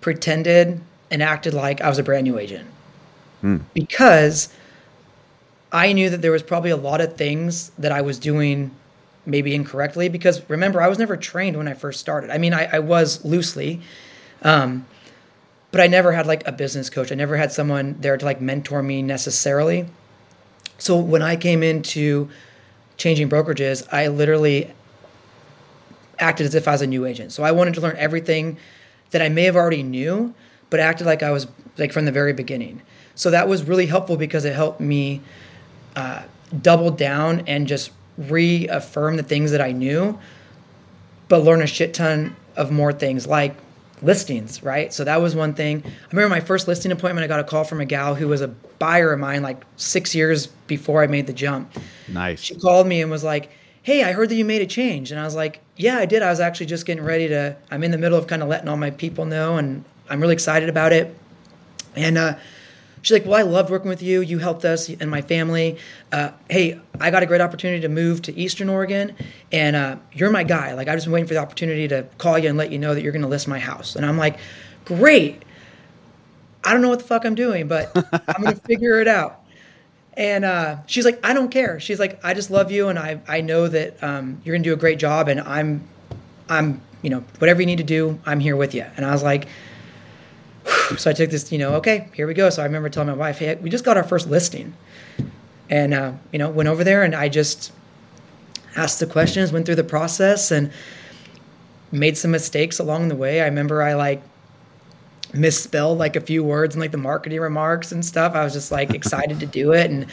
[0.00, 2.68] pretended and acted like I was a brand new agent
[3.74, 4.48] because
[5.70, 8.70] I knew that there was probably a lot of things that I was doing
[9.26, 10.08] maybe incorrectly.
[10.08, 12.30] Because remember, I was never trained when I first started.
[12.30, 13.80] I mean, I, I was loosely,
[14.42, 14.86] um,
[15.74, 17.10] but I never had like a business coach.
[17.10, 19.86] I never had someone there to like mentor me necessarily.
[20.78, 22.28] So when I came into
[22.96, 24.72] changing brokerages, I literally
[26.16, 27.32] acted as if I was a new agent.
[27.32, 28.56] So I wanted to learn everything
[29.10, 30.32] that I may have already knew,
[30.70, 32.80] but acted like I was like from the very beginning.
[33.16, 35.22] So that was really helpful because it helped me
[35.96, 36.22] uh,
[36.62, 40.20] double down and just reaffirm the things that I knew,
[41.28, 43.56] but learn a shit ton of more things like
[44.02, 44.92] listings, right?
[44.92, 45.82] So that was one thing.
[45.84, 48.40] I remember my first listing appointment, I got a call from a gal who was
[48.40, 51.72] a buyer of mine like six years before I made the jump
[52.08, 52.40] Nice.
[52.40, 53.50] she called me and was like,
[53.82, 56.22] "Hey, I heard that you made a change." And I was like, "Yeah, I did.
[56.22, 57.56] I was actually just getting ready to.
[57.70, 60.34] I'm in the middle of kind of letting all my people know, and I'm really
[60.34, 61.16] excited about it."
[61.96, 62.36] And uh,
[63.04, 64.20] she's like, "Well, I loved working with you.
[64.22, 65.78] You helped us and my family.
[66.12, 69.14] Uh, hey, I got a great opportunity to move to Eastern Oregon,
[69.52, 70.74] and uh, you're my guy.
[70.74, 72.94] Like, I've just been waiting for the opportunity to call you and let you know
[72.94, 74.38] that you're going to list my house." And I'm like,
[74.84, 75.44] "Great."
[76.64, 79.40] I don't know what the fuck I'm doing, but I'm going to figure it out.
[80.16, 81.80] And uh, she's like, I don't care.
[81.80, 84.72] She's like, I just love you, and I I know that um, you're gonna do
[84.72, 85.88] a great job, and I'm
[86.48, 88.86] I'm you know whatever you need to do, I'm here with you.
[88.96, 89.48] And I was like.
[90.96, 92.50] so I took this, you know, okay, here we go.
[92.50, 94.74] So I remember telling my wife, hey, we just got our first listing,
[95.70, 97.72] and uh, you know went over there, and I just
[98.76, 100.70] asked the questions, went through the process, and
[101.92, 103.40] made some mistakes along the way.
[103.40, 104.22] I remember I like
[105.32, 108.34] misspelled like a few words and like the marketing remarks and stuff.
[108.34, 110.06] I was just like excited to do it and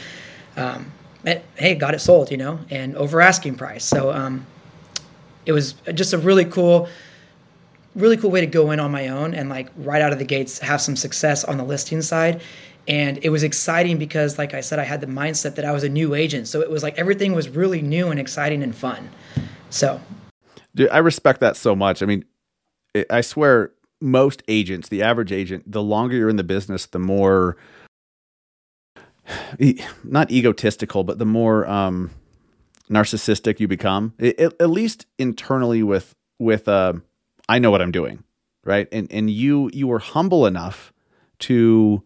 [0.56, 0.92] um,
[1.24, 3.84] it, hey, got it sold, you know, and over asking price.
[3.84, 4.46] So um,
[5.46, 6.88] it was just a really cool,
[7.94, 10.24] really cool way to go in on my own and like right out of the
[10.24, 12.40] gates have some success on the listing side.
[12.88, 15.84] And it was exciting because, like I said, I had the mindset that I was
[15.84, 16.48] a new agent.
[16.48, 19.08] So it was like everything was really new and exciting and fun.
[19.70, 20.00] So
[20.74, 22.02] Dude, I respect that so much.
[22.02, 22.24] I mean,
[22.94, 26.98] it, I swear, most agents, the average agent, the longer you're in the business, the
[26.98, 27.56] more
[30.04, 32.10] not egotistical, but the more um,
[32.90, 34.14] narcissistic you become.
[34.20, 36.94] I- at, least internally, with with uh,
[37.52, 38.24] I know what I'm doing,
[38.64, 38.88] right?
[38.92, 40.92] And and you you were humble enough
[41.40, 42.02] to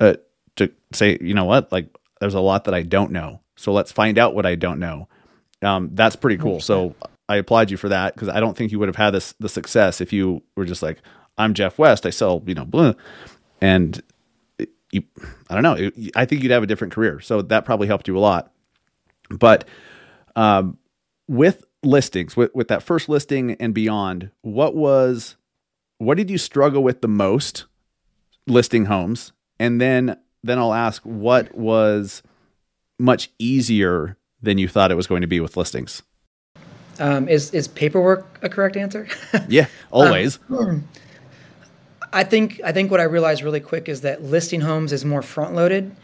[0.00, 0.14] uh,
[0.56, 1.88] to say, you know what, like
[2.20, 5.08] there's a lot that I don't know, so let's find out what I don't know.
[5.62, 6.60] Um, that's pretty cool.
[6.60, 6.94] So
[7.28, 9.48] I applaud you for that because I don't think you would have had this the
[9.48, 10.98] success if you were just like,
[11.36, 12.92] I'm Jeff West, I sell, you know, blah,
[13.60, 14.00] and
[14.92, 15.02] you,
[15.50, 17.20] I don't know, it- I think you'd have a different career.
[17.20, 18.52] So that probably helped you a lot.
[19.30, 19.66] But
[20.36, 20.78] um,
[21.28, 25.36] with listings, with with that first listing and beyond, what was,
[25.98, 27.64] what did you struggle with the most
[28.46, 32.22] listing homes, and then then I'll ask what was
[32.98, 36.02] much easier than you thought it was going to be with listings.
[36.98, 39.08] Um, is is paperwork a correct answer?
[39.48, 40.38] Yeah, always.
[42.12, 45.22] I think I think what I realized really quick is that listing homes is more
[45.22, 45.94] front loaded.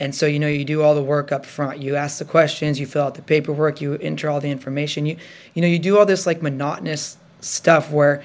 [0.00, 1.82] And so you know you do all the work up front.
[1.82, 5.06] You ask the questions, you fill out the paperwork, you enter all the information.
[5.06, 5.16] You
[5.54, 8.22] you know you do all this like monotonous stuff where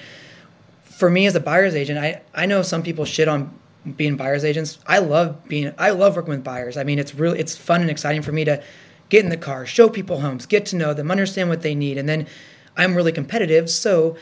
[0.84, 3.58] for me as a buyer's agent, I I know some people shit on
[3.98, 4.80] being buyer's agents.
[4.88, 6.78] I love being I love working with buyers.
[6.78, 8.64] I mean, it's really it's fun and exciting for me to
[9.10, 11.98] get in the car, show people homes, get to know them, understand what they need,
[11.98, 12.28] and then
[12.76, 14.18] I'm really competitive, so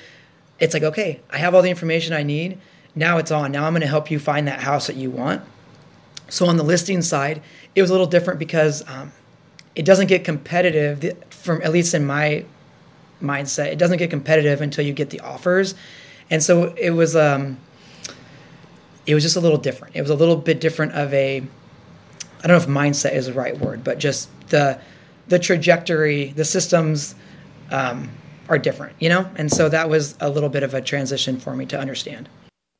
[0.59, 2.57] it's like okay, I have all the information I need.
[2.95, 3.51] Now it's on.
[3.51, 5.41] Now I'm going to help you find that house that you want.
[6.31, 7.41] So on the listing side,
[7.75, 9.11] it was a little different because um,
[9.75, 12.45] it doesn't get competitive from at least in my
[13.21, 13.67] mindset.
[13.67, 15.75] It doesn't get competitive until you get the offers,
[16.29, 17.15] and so it was.
[17.15, 17.57] Um,
[19.07, 19.95] it was just a little different.
[19.95, 21.43] It was a little bit different of a.
[22.43, 24.79] I don't know if mindset is the right word, but just the
[25.27, 27.13] the trajectory, the systems
[27.71, 28.09] um,
[28.47, 31.55] are different, you know, and so that was a little bit of a transition for
[31.55, 32.29] me to understand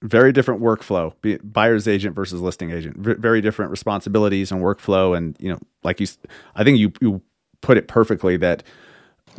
[0.01, 2.97] very different workflow buyer's agent versus listing agent.
[2.97, 6.07] V- very different responsibilities and workflow and you know like you
[6.55, 7.21] i think you you
[7.61, 8.63] put it perfectly that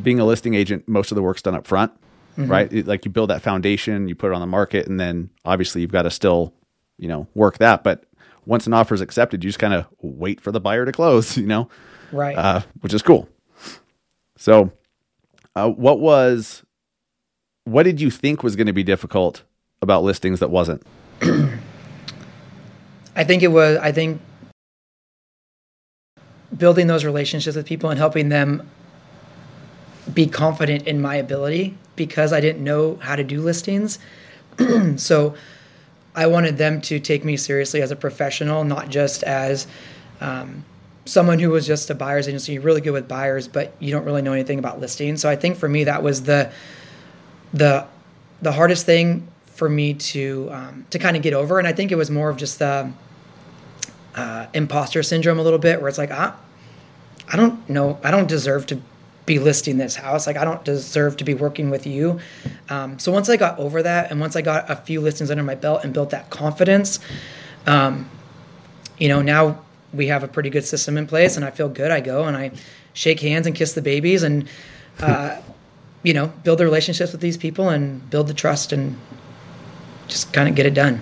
[0.02, 1.92] being a listing agent most of the work's done up front
[2.36, 2.50] mm-hmm.
[2.50, 2.72] right?
[2.72, 5.80] It, like you build that foundation you put it on the market and then obviously
[5.80, 6.52] you've got to still
[6.98, 7.84] you know work that.
[7.84, 8.04] But
[8.46, 11.36] once an offer is accepted you just kind of wait for the buyer to close
[11.36, 11.68] you know?
[12.10, 12.36] Right.
[12.36, 13.28] Uh, which is cool.
[14.36, 14.72] So
[15.54, 16.62] uh, what was
[17.64, 19.44] what did you think was going to be difficult
[19.82, 20.82] about listings that wasn't?
[23.14, 24.20] I think it was, I think
[26.56, 28.68] building those relationships with people and helping them
[30.12, 33.98] be confident in my ability because I didn't know how to do listings.
[34.96, 35.34] so
[36.14, 39.66] I wanted them to take me seriously as a professional, not just as
[40.20, 40.64] um,
[41.04, 42.52] someone who was just a buyer's agency.
[42.52, 45.20] You're really good with buyers, but you don't really know anything about listings.
[45.20, 46.52] So I think for me that was the
[47.54, 47.86] the
[48.40, 51.58] the hardest thing for me to um, to kind of get over.
[51.58, 52.92] And I think it was more of just the
[54.14, 56.36] uh, imposter syndrome a little bit, where it's like, ah,
[57.28, 58.80] I don't know, I don't deserve to
[59.24, 60.26] be listing this house.
[60.26, 62.20] Like I don't deserve to be working with you.
[62.68, 65.44] Um, so once I got over that, and once I got a few listings under
[65.44, 66.98] my belt and built that confidence,
[67.66, 68.10] um,
[68.98, 69.60] you know, now
[69.92, 71.90] we have a pretty good system in place, and I feel good.
[71.90, 72.52] I go and I
[72.94, 74.48] shake hands and kiss the babies, and
[75.00, 75.40] uh,
[76.02, 78.98] you know, build the relationships with these people and build the trust and
[80.12, 81.00] just kind of get it done.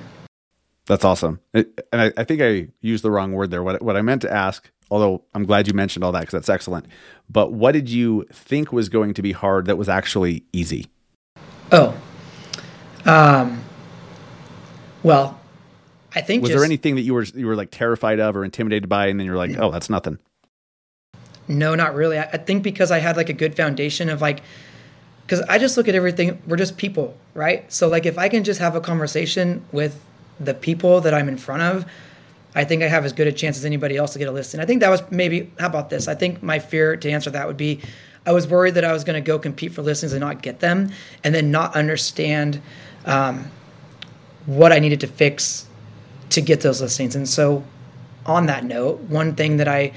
[0.86, 1.40] That's awesome.
[1.52, 3.62] It, and I, I, think I used the wrong word there.
[3.62, 6.48] What, what I meant to ask, although I'm glad you mentioned all that because that's
[6.48, 6.86] excellent.
[7.28, 10.86] But what did you think was going to be hard that was actually easy?
[11.70, 11.94] Oh,
[13.04, 13.62] um,
[15.02, 15.40] well,
[16.14, 18.44] I think was just, there anything that you were you were like terrified of or
[18.44, 20.18] intimidated by, and then you're like, oh, that's nothing.
[21.46, 22.18] No, not really.
[22.18, 24.42] I, I think because I had like a good foundation of like
[25.30, 26.42] because I just look at everything.
[26.48, 27.72] We're just people, right?
[27.72, 30.04] So like if I can just have a conversation with
[30.40, 31.86] the people that I'm in front of,
[32.56, 34.58] I think I have as good a chance as anybody else to get a listing.
[34.58, 36.08] I think that was maybe how about this?
[36.08, 37.80] I think my fear to answer that would be
[38.26, 40.58] I was worried that I was going to go compete for listings and not get
[40.58, 40.90] them,
[41.22, 42.60] and then not understand
[43.04, 43.48] um,
[44.46, 45.68] what I needed to fix
[46.30, 47.14] to get those listings.
[47.14, 47.62] And so,
[48.26, 49.92] on that note, one thing that I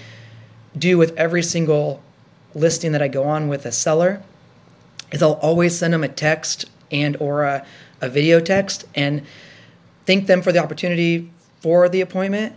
[0.78, 2.04] do with every single
[2.54, 4.24] listing that I go on with a seller
[5.14, 7.66] is I'll always send them a text and or a,
[8.02, 9.22] a video text and
[10.06, 12.56] thank them for the opportunity for the appointment.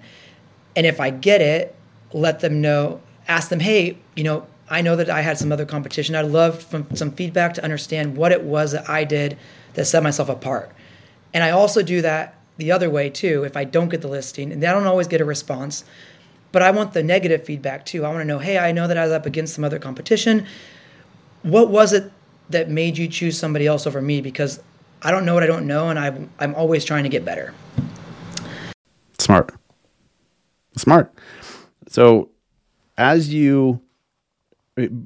[0.74, 1.76] And if I get it,
[2.12, 5.64] let them know, ask them, hey, you know, I know that I had some other
[5.64, 6.16] competition.
[6.16, 9.38] I'd love some feedback to understand what it was that I did
[9.74, 10.72] that set myself apart.
[11.32, 13.44] And I also do that the other way too.
[13.44, 15.84] If I don't get the listing, and I don't always get a response,
[16.50, 18.04] but I want the negative feedback too.
[18.04, 20.46] I want to know, hey, I know that I was up against some other competition.
[21.42, 22.10] What was it
[22.50, 24.60] that made you choose somebody else over me because
[25.02, 27.54] I don't know what I don't know and I'm I'm always trying to get better.
[29.18, 29.52] Smart.
[30.76, 31.12] Smart.
[31.88, 32.30] So
[32.98, 33.80] as you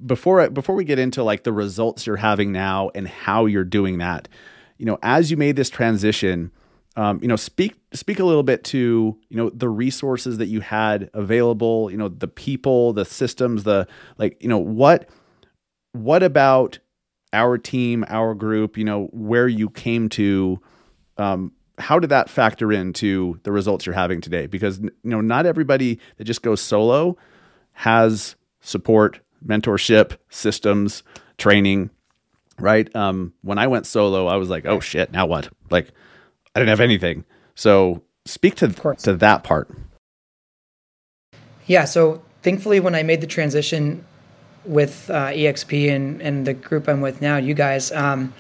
[0.07, 3.99] before before we get into like the results you're having now and how you're doing
[3.99, 4.29] that,
[4.79, 6.51] you know, as you made this transition,
[6.97, 10.61] um, you know, speak speak a little bit to you know the resources that you
[10.61, 13.87] had available, you know, the people, the systems, the
[14.19, 15.09] like, you know, what
[15.93, 16.79] what about
[17.33, 20.61] our team, our group, you know, where you came to,
[21.17, 24.47] um, how did that factor into the results you're having today?
[24.47, 27.17] Because you know, not everybody that just goes solo
[27.73, 31.03] has support, mentorship, systems,
[31.39, 31.91] training.
[32.59, 32.95] Right?
[32.95, 35.93] Um, when I went solo, I was like, "Oh shit, now what?" Like,
[36.55, 37.25] I didn't have anything.
[37.55, 39.71] So, speak to to that part.
[41.67, 41.85] Yeah.
[41.85, 44.05] So thankfully, when I made the transition
[44.65, 48.33] with uh, EXP and, and the group I'm with now, you guys, um,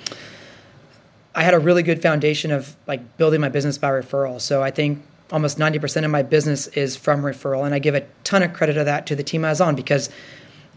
[1.35, 4.41] I had a really good foundation of like building my business by referral.
[4.41, 5.03] So I think
[5.33, 7.65] almost 90% of my business is from referral.
[7.65, 9.75] And I give a ton of credit of that to the team I was on
[9.75, 10.11] because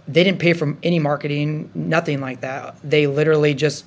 [0.08, 2.76] they didn't pay for any marketing, nothing like that.
[2.84, 3.86] They literally just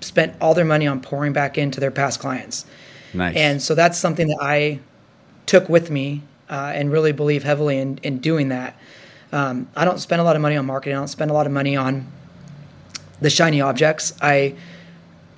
[0.00, 2.64] spent all their money on pouring back into their past clients.
[3.12, 3.36] Nice.
[3.36, 4.80] And so that's something that I
[5.46, 8.76] took with me uh, and really believe heavily in, in doing that.
[9.32, 10.96] Um, I don't spend a lot of money on marketing.
[10.96, 12.06] I don't spend a lot of money on
[13.20, 14.12] the shiny objects.
[14.20, 14.54] I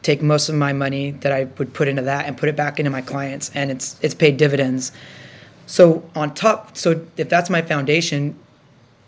[0.03, 2.78] take most of my money that I would put into that and put it back
[2.78, 4.93] into my clients, and it's it's paid dividends.
[5.66, 8.36] So on top, so if that's my foundation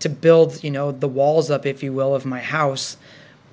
[0.01, 2.97] to build, you know, the walls up, if you will, of my house,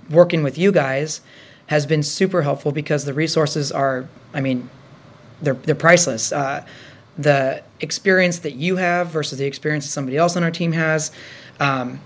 [0.10, 1.22] working with you guys
[1.68, 4.70] has been super helpful because the resources are, I mean,
[5.42, 6.32] they're they're priceless.
[6.32, 6.66] Uh,
[7.18, 11.12] the experience that you have versus the experience that somebody else on our team has.
[11.60, 12.02] Um,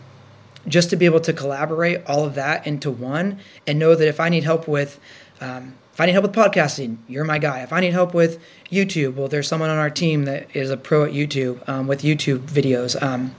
[0.68, 4.20] just to be able to collaborate all of that into one and know that if
[4.20, 4.99] I need help with
[5.39, 7.62] um, if I need help with podcasting, you're my guy.
[7.62, 10.76] If I need help with YouTube, well, there's someone on our team that is a
[10.76, 13.01] pro at YouTube um, with YouTube videos.
[13.01, 13.34] Um,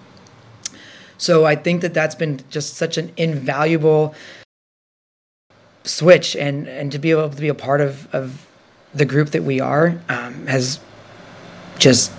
[1.18, 4.14] so I think that that's been just such an invaluable
[5.84, 8.46] switch, and and to be able to be a part of of
[8.94, 10.80] the group that we are um, has
[11.78, 12.12] just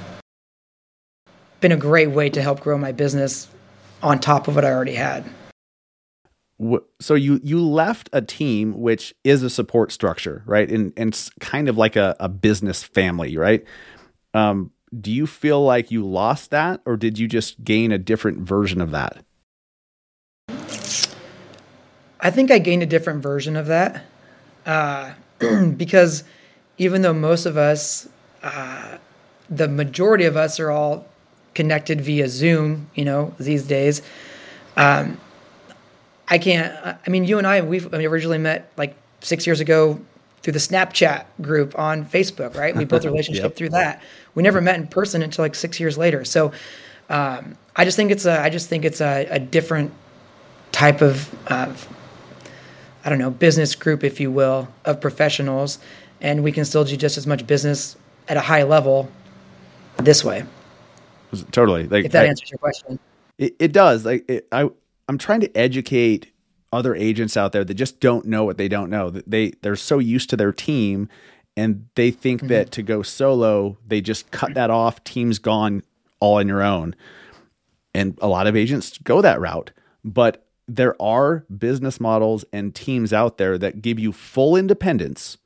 [1.59, 3.47] been a great way to help grow my business
[4.03, 5.25] on top of what I already had.
[6.99, 10.69] So you you left a team which is a support structure, right?
[10.69, 13.63] And and it's kind of like a, a business family, right?
[14.33, 18.39] Um, do you feel like you lost that, or did you just gain a different
[18.39, 19.23] version of that?
[22.19, 24.03] I think I gained a different version of that
[24.65, 25.13] uh,
[25.77, 26.23] because
[26.77, 28.07] even though most of us,
[28.43, 28.97] uh,
[29.49, 31.05] the majority of us are all
[31.53, 34.01] connected via Zoom, you know, these days.
[34.75, 35.19] Um,
[36.27, 36.99] I can't.
[37.05, 39.99] I mean, you and I, we originally met like six years ago
[40.41, 42.75] through the Snapchat group on Facebook, right?
[42.75, 43.55] We built a relationship yep.
[43.55, 44.01] through that.
[44.35, 46.23] We never met in person until like six years later.
[46.25, 46.51] So
[47.09, 49.91] um, I just think it's a, I just think it's a, a different
[50.71, 51.73] type of, uh,
[53.03, 55.79] I don't know, business group, if you will, of professionals,
[56.21, 57.95] and we can still do just as much business
[58.27, 59.09] at a high level
[59.97, 60.43] this way.
[61.51, 61.87] Totally.
[61.87, 62.99] Like if that I, answers your question.
[63.37, 64.05] It, it does.
[64.05, 64.69] Like it, I,
[65.07, 66.31] I'm trying to educate
[66.71, 69.09] other agents out there that just don't know what they don't know.
[69.09, 71.09] That they they're so used to their team
[71.55, 72.49] and they think mm-hmm.
[72.49, 75.83] that to go solo, they just cut that off, team's gone
[76.19, 76.95] all on your own.
[77.93, 79.71] And a lot of agents go that route.
[80.05, 85.37] But there are business models and teams out there that give you full independence.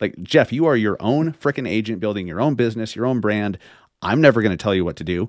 [0.00, 3.58] Like Jeff, you are your own freaking agent building your own business, your own brand.
[4.04, 5.28] I'm never going to tell you what to do,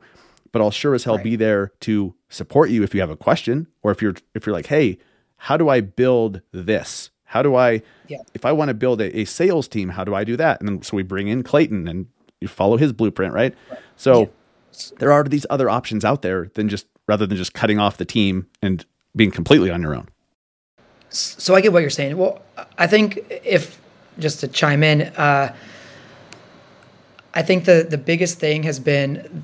[0.52, 1.24] but I'll sure as hell right.
[1.24, 4.54] be there to support you if you have a question or if you're if you're
[4.54, 4.98] like, "Hey,
[5.38, 7.10] how do I build this?
[7.24, 8.20] How do I yeah.
[8.34, 10.70] if I want to build a, a, sales team, how do I do that?" And
[10.70, 12.08] then, so we bring in Clayton and
[12.42, 13.56] you follow his blueprint, right?
[13.70, 13.80] right.
[13.96, 14.28] So yeah.
[15.00, 18.06] there are these other options out there than just rather than just cutting off the
[18.06, 20.08] team and being completely on your own.
[21.10, 22.18] So I get what you're saying.
[22.18, 22.42] Well,
[22.78, 23.80] I think if
[24.20, 25.56] just to chime in, uh,
[27.36, 29.44] I think the the biggest thing has been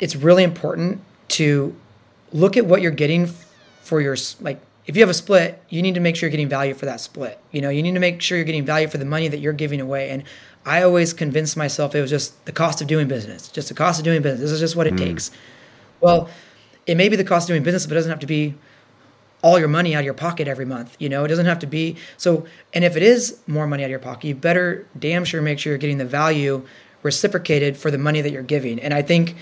[0.00, 1.74] it's really important to
[2.32, 3.30] look at what you're getting
[3.82, 6.48] for your like if you have a split, you need to make sure you're getting
[6.48, 7.40] value for that split.
[7.50, 9.52] You know, you need to make sure you're getting value for the money that you're
[9.52, 10.10] giving away.
[10.10, 10.22] And
[10.64, 13.98] I always convinced myself it was just the cost of doing business, just the cost
[13.98, 14.42] of doing business.
[14.42, 14.98] This is just what it mm.
[14.98, 15.32] takes.
[16.00, 16.28] Well,
[16.86, 18.54] it may be the cost of doing business, but it doesn't have to be
[19.42, 20.96] all your money out of your pocket every month.
[21.00, 22.46] You know, it doesn't have to be so.
[22.72, 25.58] And if it is more money out of your pocket, you better damn sure make
[25.58, 26.64] sure you're getting the value
[27.06, 28.78] reciprocated for the money that you're giving.
[28.78, 29.36] And I think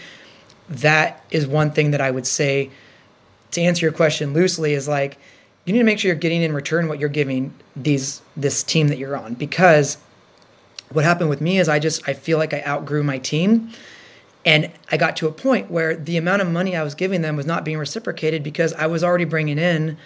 [0.69, 2.71] that is one thing that I would say
[3.51, 5.19] to answer your question loosely is like
[5.65, 8.89] you need to make sure you're getting in return what you're giving these this team
[8.89, 9.99] that you're on because
[10.91, 13.71] what happened with me is I just I feel like I outgrew my team
[14.45, 17.37] and I got to a point where the amount of money I was giving them
[17.37, 19.97] was not being reciprocated because I was already bringing in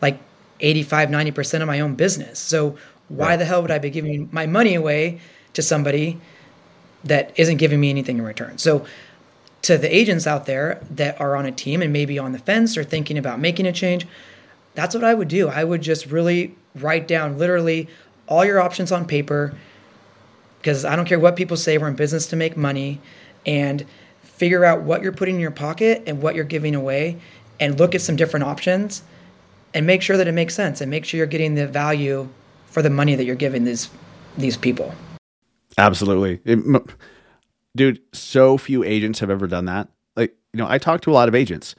[0.00, 0.18] like
[0.60, 2.38] 85 90% of my own business.
[2.38, 2.76] So
[3.08, 3.36] why right.
[3.36, 5.20] the hell would I be giving my money away
[5.52, 6.20] to somebody
[7.04, 8.58] that isn't giving me anything in return?
[8.58, 8.86] So
[9.62, 12.76] to the agents out there that are on a team and maybe on the fence
[12.76, 14.06] or thinking about making a change,
[14.74, 15.48] that's what I would do.
[15.48, 17.88] I would just really write down literally
[18.26, 19.54] all your options on paper
[20.58, 23.00] because I don't care what people say, we're in business to make money
[23.44, 23.84] and
[24.22, 27.18] figure out what you're putting in your pocket and what you're giving away
[27.58, 29.02] and look at some different options
[29.74, 32.28] and make sure that it makes sense and make sure you're getting the value
[32.66, 33.90] for the money that you're giving these
[34.38, 34.94] these people.
[35.78, 36.40] Absolutely.
[36.44, 36.58] It,
[37.76, 39.88] dude, so few agents have ever done that.
[40.16, 41.74] Like you know, I talk to a lot of agents.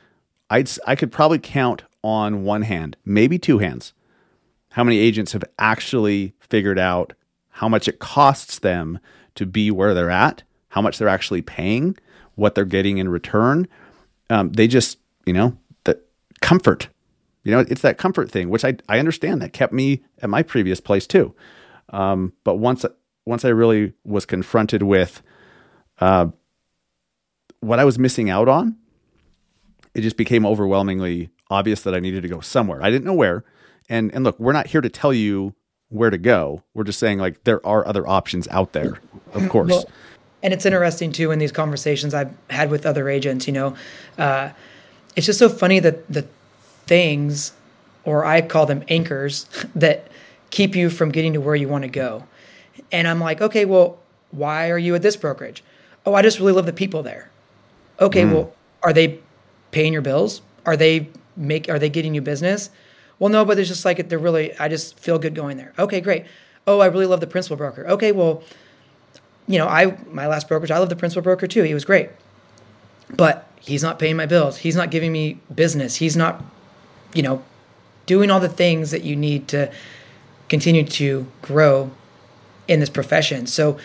[0.49, 3.93] I'd I could probably count on one hand, maybe two hands,
[4.71, 7.13] how many agents have actually figured out
[7.49, 8.99] how much it costs them
[9.35, 11.95] to be where they're at, how much they're actually paying,
[12.35, 13.67] what they're getting in return.
[14.29, 16.01] Um, they just, you know, the
[16.41, 16.89] comfort.
[17.43, 20.43] You know, it's that comfort thing, which I I understand that kept me at my
[20.43, 21.35] previous place too.
[21.89, 22.85] Um, but once
[23.25, 25.21] once I really was confronted with
[25.99, 26.27] uh,
[27.59, 28.77] what I was missing out on,
[29.93, 32.81] it just became overwhelmingly obvious that I needed to go somewhere.
[32.81, 33.43] I didn't know where.
[33.89, 35.53] And and look, we're not here to tell you
[35.89, 36.63] where to go.
[36.73, 38.99] We're just saying like there are other options out there,
[39.33, 39.69] of course.
[39.69, 39.89] Well,
[40.41, 43.47] and it's interesting too in these conversations I've had with other agents.
[43.47, 43.75] You know,
[44.17, 44.49] uh,
[45.15, 46.25] it's just so funny that the
[46.85, 47.53] things,
[48.03, 50.07] or I call them anchors, that
[50.49, 52.23] keep you from getting to where you want to go.
[52.91, 53.99] And I'm like, okay, well,
[54.31, 55.63] why are you at this brokerage?
[56.05, 57.29] Oh, I just really love the people there.
[57.99, 58.33] Okay, mm.
[58.33, 59.19] well, are they
[59.71, 60.41] paying your bills?
[60.65, 62.69] Are they make are they getting you business?
[63.19, 65.73] Well, no, but it's just like they're really I just feel good going there.
[65.77, 66.25] Okay, great.
[66.65, 67.87] Oh, I really love the principal broker.
[67.87, 68.43] Okay, well,
[69.47, 71.63] you know, I my last brokerage, I love the principal broker too.
[71.63, 72.09] He was great.
[73.15, 74.57] But he's not paying my bills.
[74.57, 75.95] He's not giving me business.
[75.95, 76.43] He's not,
[77.13, 77.43] you know,
[78.05, 79.71] doing all the things that you need to
[80.49, 81.91] continue to grow
[82.67, 83.47] in this profession.
[83.47, 83.77] So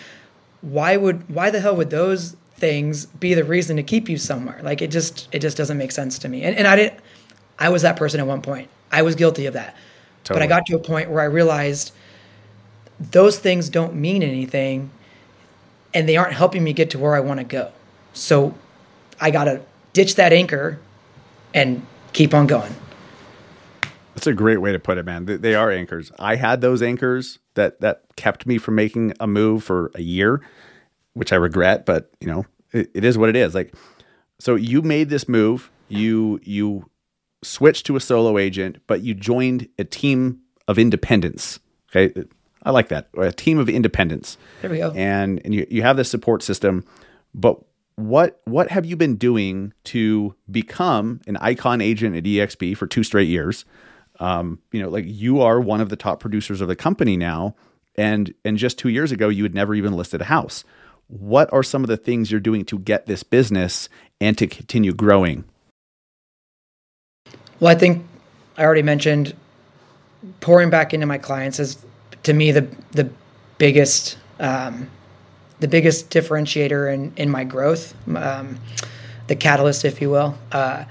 [0.61, 4.59] why would why the hell would those things be the reason to keep you somewhere?
[4.63, 6.43] Like it just it just doesn't make sense to me.
[6.43, 6.99] And and I didn't
[7.57, 8.69] I was that person at one point.
[8.91, 9.75] I was guilty of that.
[10.23, 10.39] Totally.
[10.39, 11.93] But I got to a point where I realized
[12.99, 14.91] those things don't mean anything
[15.93, 17.71] and they aren't helping me get to where I want to go.
[18.13, 18.53] So
[19.19, 19.61] I got to
[19.93, 20.79] ditch that anchor
[21.53, 22.75] and keep on going.
[24.15, 25.25] That's a great way to put it, man.
[25.25, 26.11] They are anchors.
[26.19, 30.41] I had those anchors that that kept me from making a move for a year,
[31.13, 33.53] which I regret, but you know, it, it is what it is.
[33.53, 33.73] Like
[34.39, 36.89] so you made this move, you you
[37.43, 41.59] switched to a solo agent, but you joined a team of independents.
[41.95, 42.13] Okay.
[42.63, 43.09] I like that.
[43.17, 44.37] A team of independents.
[44.61, 44.91] There we go.
[44.95, 46.85] And and you, you have this support system,
[47.33, 47.59] but
[47.95, 53.03] what what have you been doing to become an icon agent at EXP for two
[53.03, 53.65] straight years?
[54.19, 57.55] Um, you know, like you are one of the top producers of the company now,
[57.95, 60.63] and and just two years ago you had never even listed a house.
[61.07, 63.89] What are some of the things you're doing to get this business
[64.21, 65.45] and to continue growing?
[67.59, 68.05] Well, I think
[68.57, 69.35] I already mentioned
[70.41, 71.83] pouring back into my clients is
[72.23, 73.09] to me the the
[73.57, 74.89] biggest um,
[75.59, 78.59] the biggest differentiator in in my growth, um,
[79.27, 80.37] the catalyst, if you will.
[80.51, 80.83] Uh,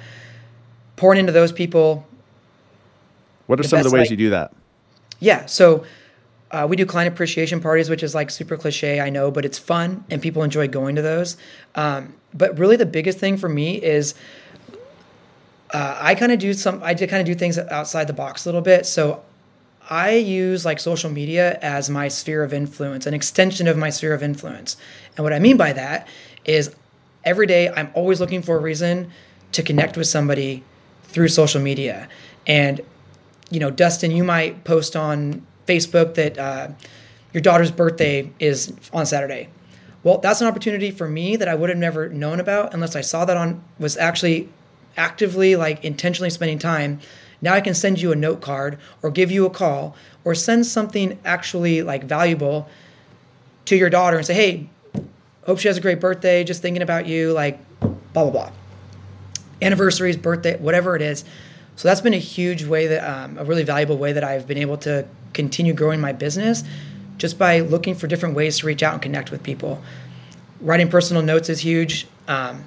[0.97, 2.08] pouring into those people
[3.49, 4.53] what are some of the ways like, you do that?
[5.21, 5.47] Yeah.
[5.47, 5.85] So
[6.51, 9.59] uh, we do client appreciation parties, which is like super cliche, I know, but it's
[9.59, 11.37] fun and people enjoy going to those.
[11.75, 14.15] Um, but really, the biggest thing for me is
[15.73, 18.45] uh, I kind of do some, I do kind of do things outside the box
[18.45, 18.87] a little bit.
[18.87, 19.23] So
[19.91, 24.13] I use like social media as my sphere of influence, an extension of my sphere
[24.13, 24.77] of influence.
[25.17, 26.07] And what I mean by that
[26.45, 26.75] is
[27.25, 29.11] every day I'm always looking for a reason
[29.53, 30.63] to connect with somebody
[31.05, 32.09] through social media.
[32.47, 32.83] And
[33.51, 36.69] you know, Dustin, you might post on Facebook that uh,
[37.33, 39.49] your daughter's birthday is on Saturday.
[40.03, 43.01] Well, that's an opportunity for me that I would have never known about unless I
[43.01, 44.49] saw that on was actually
[44.97, 47.01] actively like intentionally spending time.
[47.41, 50.67] Now I can send you a note card or give you a call or send
[50.67, 52.69] something actually like valuable
[53.67, 54.69] to your daughter and say, "Hey,
[55.47, 56.43] hope she has a great birthday.
[56.45, 58.51] Just thinking about you." Like, blah blah blah.
[59.61, 61.25] Anniversaries, birthday, whatever it is
[61.79, 64.59] so that's been a huge way that, um, a really valuable way that I've been
[64.59, 66.65] able to continue growing my business
[67.19, 69.81] just by looking for different ways to reach out and connect with people.
[70.61, 72.09] Writing personal notes is huge.
[72.27, 72.65] Um,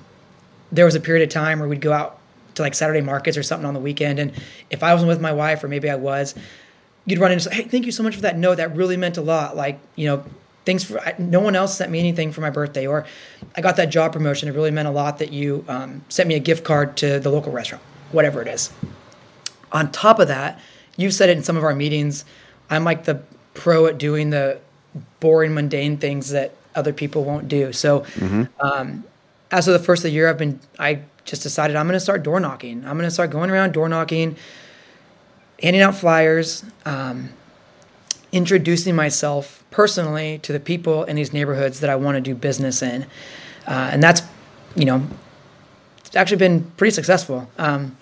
[0.71, 2.19] there was a period of time where we'd go out
[2.55, 4.17] to like Saturday markets or something on the weekend.
[4.17, 4.31] And
[4.69, 6.33] if I wasn't with my wife, or maybe I was,
[7.05, 8.55] you'd run into, hey, thank you so much for that note.
[8.55, 9.57] That really meant a lot.
[9.57, 10.23] Like, you know,
[10.65, 12.87] thanks for, no one else sent me anything for my birthday.
[12.87, 13.05] Or
[13.57, 14.47] I got that job promotion.
[14.47, 17.29] It really meant a lot that you um, sent me a gift card to the
[17.29, 17.83] local restaurant,
[18.13, 18.71] whatever it is.
[19.71, 20.59] On top of that,
[20.97, 22.25] you've said it in some of our meetings.
[22.69, 23.21] I'm like the
[23.53, 24.59] pro at doing the
[25.19, 27.73] boring, mundane things that other people won't do.
[27.73, 28.43] So, mm-hmm.
[28.59, 29.03] um,
[29.51, 31.99] as of the first of the year, I've been I just decided I'm going to
[31.99, 32.85] start door knocking.
[32.85, 34.35] I'm going to start going around door knocking,
[35.61, 37.29] handing out flyers, um,
[38.31, 42.81] introducing myself personally to the people in these neighborhoods that I want to do business
[42.81, 43.03] in,
[43.67, 44.21] uh, and that's
[44.75, 45.05] you know
[45.99, 47.49] it's actually been pretty successful.
[47.57, 47.97] Um,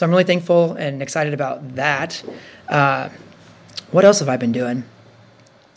[0.00, 2.22] so I'm really thankful and excited about that.
[2.70, 3.10] Uh,
[3.90, 4.82] what else have I been doing?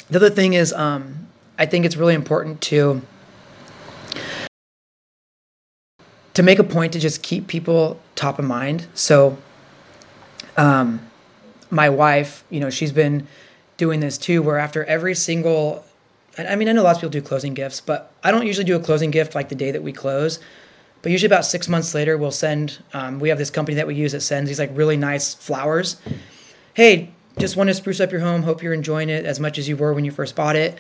[0.09, 1.28] The other thing is, um,
[1.59, 3.01] I think it's really important to
[6.36, 8.88] to make a point to just keep people top of mind.
[8.93, 9.38] So,
[10.55, 11.01] um,
[11.69, 13.28] my wife, you know, she's been
[13.76, 15.84] doing this too, where after every single,
[16.38, 18.78] I mean, I know lots of people do closing gifts, but I don't usually do
[18.78, 20.39] a closing gift like the day that we close.
[21.04, 22.82] But usually about six months later, we'll send.
[22.93, 25.97] Um, we have this company that we use that sends these like really nice flowers.
[26.74, 28.41] Hey, just want to spruce up your home.
[28.41, 30.78] Hope you're enjoying it as much as you were when you first bought it.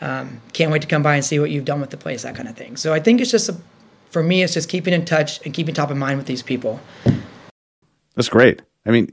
[0.00, 2.34] Um, can't wait to come by and see what you've done with the place, that
[2.34, 2.76] kind of thing.
[2.76, 3.56] So I think it's just a,
[4.10, 6.80] for me, it's just keeping in touch and keeping top of mind with these people.
[8.14, 8.62] That's great.
[8.86, 9.10] I mean,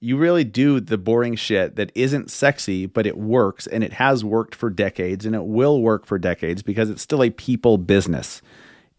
[0.00, 4.22] you really do the boring shit that isn't sexy, but it works and it has
[4.22, 8.42] worked for decades and it will work for decades because it's still a people business.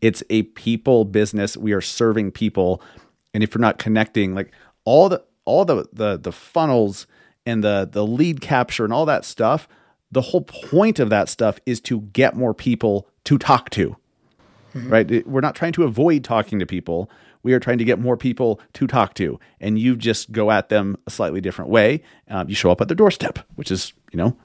[0.01, 1.57] It's a people business.
[1.57, 2.81] We are serving people.
[3.33, 4.51] And if you're not connecting, like
[4.85, 7.07] all the all the the the funnels
[7.45, 9.67] and the the lead capture and all that stuff,
[10.11, 13.95] the whole point of that stuff is to get more people to talk to.
[14.73, 14.89] Mm-hmm.
[14.89, 15.27] Right?
[15.27, 17.09] We're not trying to avoid talking to people.
[17.41, 20.69] We are trying to get more people to talk to, and you just go at
[20.69, 22.03] them a slightly different way.
[22.27, 24.35] Um, you show up at their doorstep, which is, you know,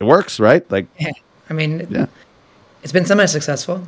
[0.00, 0.70] it works, right?
[0.70, 1.12] Like, yeah.
[1.48, 2.06] I mean, yeah.
[2.82, 3.86] it's been semi successful.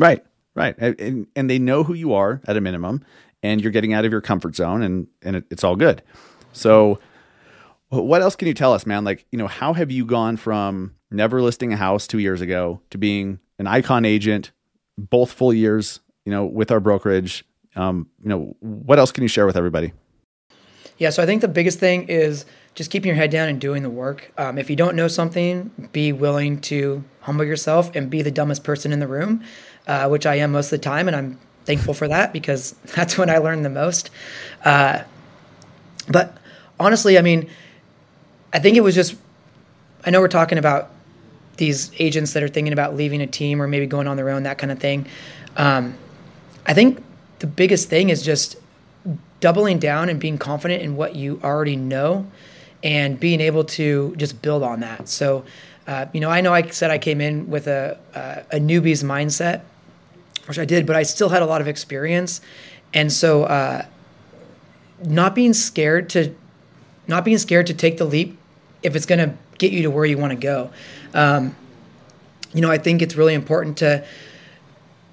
[0.00, 0.24] Right,
[0.54, 3.04] right, and, and they know who you are at a minimum,
[3.42, 6.02] and you're getting out of your comfort zone, and and it, it's all good.
[6.52, 6.98] So,
[7.90, 9.04] what else can you tell us, man?
[9.04, 12.80] Like, you know, how have you gone from never listing a house two years ago
[12.90, 14.52] to being an icon agent,
[14.96, 17.44] both full years you know, with our brokerage.
[17.76, 19.92] Um, you know, what else can you share with everybody?
[20.98, 22.44] Yeah, so I think the biggest thing is
[22.74, 24.32] just keeping your head down and doing the work.
[24.36, 28.64] Um, if you don't know something, be willing to humble yourself and be the dumbest
[28.64, 29.42] person in the room,
[29.90, 33.18] uh, which I am most of the time, and I'm thankful for that because that's
[33.18, 34.10] when I learn the most.
[34.64, 35.02] Uh,
[36.08, 36.38] but
[36.78, 37.50] honestly, I mean,
[38.52, 39.16] I think it was just.
[40.06, 40.92] I know we're talking about
[41.56, 44.44] these agents that are thinking about leaving a team or maybe going on their own,
[44.44, 45.06] that kind of thing.
[45.56, 45.94] Um,
[46.64, 47.02] I think
[47.40, 48.56] the biggest thing is just
[49.40, 52.26] doubling down and being confident in what you already know
[52.82, 55.06] and being able to just build on that.
[55.08, 55.44] So,
[55.86, 59.02] uh, you know, I know I said I came in with a, uh, a newbie's
[59.02, 59.60] mindset,
[60.50, 62.40] which I did, but I still had a lot of experience.
[62.92, 63.86] And so, uh,
[65.04, 66.34] not being scared to,
[67.06, 68.36] not being scared to take the leap
[68.82, 70.70] if it's going to get you to where you want to go.
[71.14, 71.54] Um,
[72.52, 74.04] you know, I think it's really important to,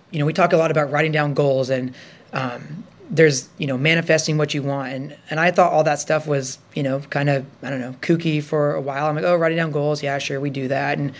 [0.09, 1.93] you know, we talk a lot about writing down goals and
[2.33, 4.91] um, there's, you know, manifesting what you want.
[4.91, 7.93] And, and I thought all that stuff was, you know, kind of, I don't know,
[8.01, 9.05] kooky for a while.
[9.05, 10.01] I'm like, oh, writing down goals.
[10.01, 10.97] Yeah, sure, we do that.
[10.97, 11.13] And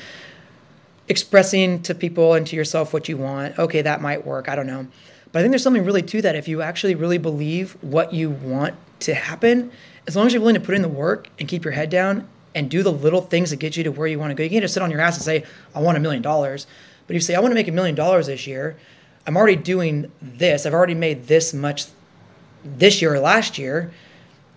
[1.08, 3.58] expressing to people and to yourself what you want.
[3.58, 4.49] Okay, that might work.
[4.49, 4.88] I don't know.
[5.32, 6.36] But I think there's something really to that.
[6.36, 9.72] If you actually really believe what you want to happen,
[10.08, 12.28] as long as you're willing to put in the work and keep your head down
[12.55, 14.49] and do the little things that get you to where you want to go, you
[14.49, 15.43] can't just sit on your ass and say,
[15.76, 16.66] I want a million dollars.
[17.05, 18.78] But if you say, I want to make a million dollars this year,
[19.26, 20.66] I'm already doing this.
[20.66, 21.86] I've already made this much
[22.64, 23.91] this year or last year.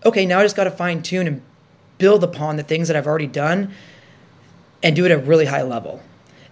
[0.05, 1.43] Okay, now I just got to fine tune and
[1.99, 3.75] build upon the things that I've already done
[4.83, 6.01] and do it at a really high level.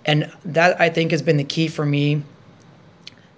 [0.08, 2.22] And that I think has been the key for me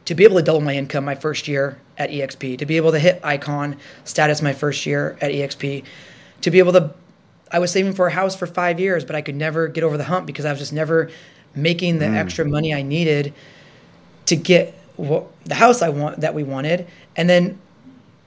[0.05, 2.93] to be able to double my income my first year at EXP, to be able
[2.93, 5.85] to hit icon status my first year at EXP,
[6.43, 6.95] to be able to
[7.53, 9.97] I was saving for a house for 5 years, but I could never get over
[9.97, 11.11] the hump because I was just never
[11.57, 12.15] making the mm.
[12.15, 13.35] extra money I needed
[14.27, 16.87] to get what, the house I want that we wanted.
[17.17, 17.59] And then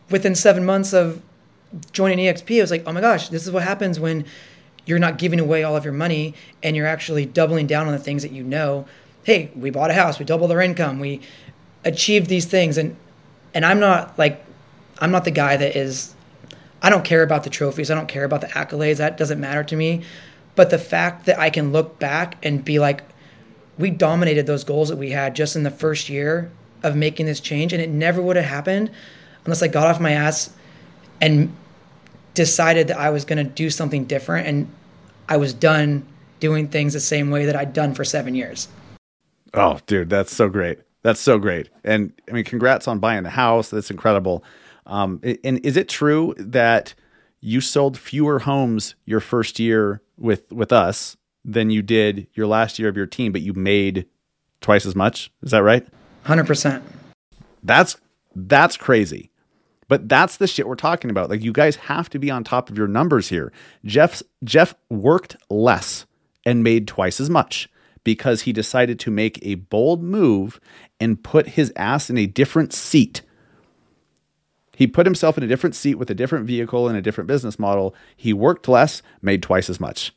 [0.09, 1.21] within seven months of
[1.93, 4.25] joining EXP, I was like, oh my gosh, this is what happens when
[4.85, 7.99] you're not giving away all of your money and you're actually doubling down on the
[7.99, 8.85] things that you know.
[9.23, 11.21] Hey, we bought a house, we doubled our income, we
[11.85, 12.95] achieved these things, and
[13.53, 14.43] and I'm not like
[14.99, 16.13] I'm not the guy that is.
[16.81, 17.89] I don't care about the trophies.
[17.89, 18.97] I don't care about the accolades.
[18.97, 20.03] That doesn't matter to me.
[20.55, 23.03] But the fact that I can look back and be like,
[23.77, 26.51] we dominated those goals that we had just in the first year
[26.83, 28.91] of making this change and it never would have happened
[29.45, 30.51] unless I got off my ass
[31.21, 31.55] and
[32.33, 34.67] decided that I was going to do something different and
[35.29, 36.05] I was done
[36.39, 38.67] doing things the same way that I'd done for 7 years.
[39.53, 40.79] Oh, dude, that's so great.
[41.03, 41.69] That's so great.
[41.83, 43.69] And I mean, congrats on buying the house.
[43.69, 44.43] That's incredible.
[44.85, 46.93] Um, and is it true that
[47.39, 52.79] you sold fewer homes your first year with with us than you did your last
[52.79, 54.05] year of your team, but you made
[54.61, 55.29] twice as much.
[55.41, 55.85] Is that right?
[56.25, 56.81] 100%.
[57.63, 57.97] That's
[58.35, 59.29] that's crazy.
[59.87, 61.29] But that's the shit we're talking about.
[61.29, 63.51] Like you guys have to be on top of your numbers here.
[63.85, 66.05] Jeff's Jeff worked less
[66.45, 67.69] and made twice as much
[68.03, 70.59] because he decided to make a bold move
[70.99, 73.21] and put his ass in a different seat.
[74.75, 77.59] He put himself in a different seat with a different vehicle and a different business
[77.59, 77.95] model.
[78.17, 80.13] He worked less, made twice as much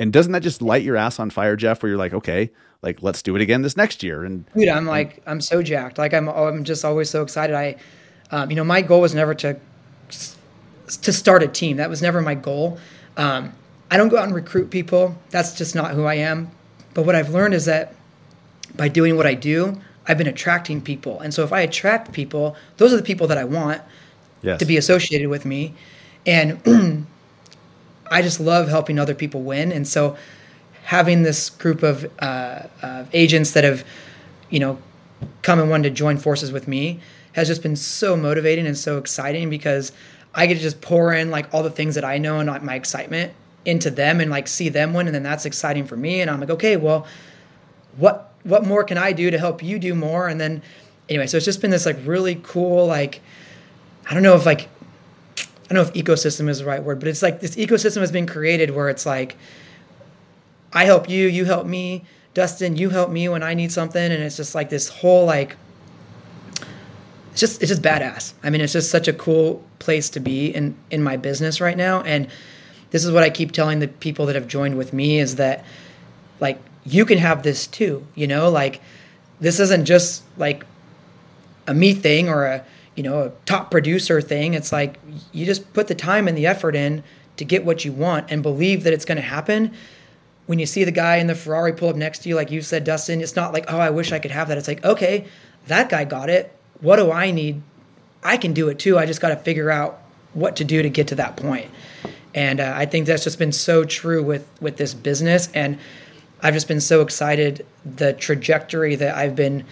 [0.00, 1.82] And doesn't that just light your ass on fire, Jeff?
[1.82, 2.50] Where you're like, okay,
[2.82, 4.24] like let's do it again this next year.
[4.24, 5.98] And dude, I'm like, I'm so jacked.
[5.98, 7.54] Like I'm, I'm just always so excited.
[7.56, 7.76] I,
[8.32, 9.56] um, you know, my goal was never to
[11.00, 11.76] to start a team.
[11.76, 12.78] That was never my goal.
[13.16, 13.52] Um,
[13.90, 15.16] I don't go out and recruit people.
[15.30, 16.50] That's just not who I am.
[16.94, 17.94] But what I've learned is that
[18.74, 21.20] by doing what I do, I've been attracting people.
[21.20, 23.80] And so if I attract people, those are the people that I want
[24.42, 24.58] yes.
[24.58, 25.74] to be associated with me.
[26.26, 27.06] And
[28.10, 29.72] I just love helping other people win.
[29.72, 30.16] And so
[30.84, 33.84] having this group of, uh, of agents that have,
[34.50, 34.78] you know,
[35.42, 37.00] come and wanted to join forces with me
[37.32, 39.92] has just been so motivating and so exciting because
[40.34, 42.74] I get to just pour in like all the things that I know and my
[42.74, 43.32] excitement
[43.64, 46.40] into them and like see them win and then that's exciting for me and I'm
[46.40, 47.06] like okay well
[47.96, 50.28] what what more can I do to help you do more?
[50.28, 50.62] And then
[51.08, 53.20] anyway so it's just been this like really cool like
[54.08, 54.68] I don't know if like
[55.38, 58.12] I don't know if ecosystem is the right word but it's like this ecosystem has
[58.12, 59.36] been created where it's like
[60.72, 62.04] I help you you help me
[62.34, 65.56] Dustin you help me when I need something and it's just like this whole like
[67.32, 68.34] it's just it's just badass.
[68.42, 71.76] I mean, it's just such a cool place to be in in my business right
[71.76, 72.02] now.
[72.02, 72.28] And
[72.90, 75.64] this is what I keep telling the people that have joined with me is that
[76.40, 78.06] like you can have this too.
[78.14, 78.82] You know, like
[79.40, 80.66] this isn't just like
[81.66, 82.64] a me thing or a
[82.96, 84.52] you know a top producer thing.
[84.52, 85.00] It's like
[85.32, 87.02] you just put the time and the effort in
[87.38, 89.72] to get what you want and believe that it's going to happen.
[90.44, 92.60] When you see the guy in the Ferrari pull up next to you, like you
[92.60, 94.58] said, Dustin, it's not like, oh, I wish I could have that.
[94.58, 95.28] It's like, okay,
[95.68, 97.62] that guy got it what do I need?
[98.22, 98.98] I can do it too.
[98.98, 100.00] I just got to figure out
[100.34, 101.70] what to do to get to that point.
[102.34, 105.48] And uh, I think that's just been so true with with this business.
[105.54, 105.78] And
[106.42, 109.64] I've just been so excited the trajectory that I've been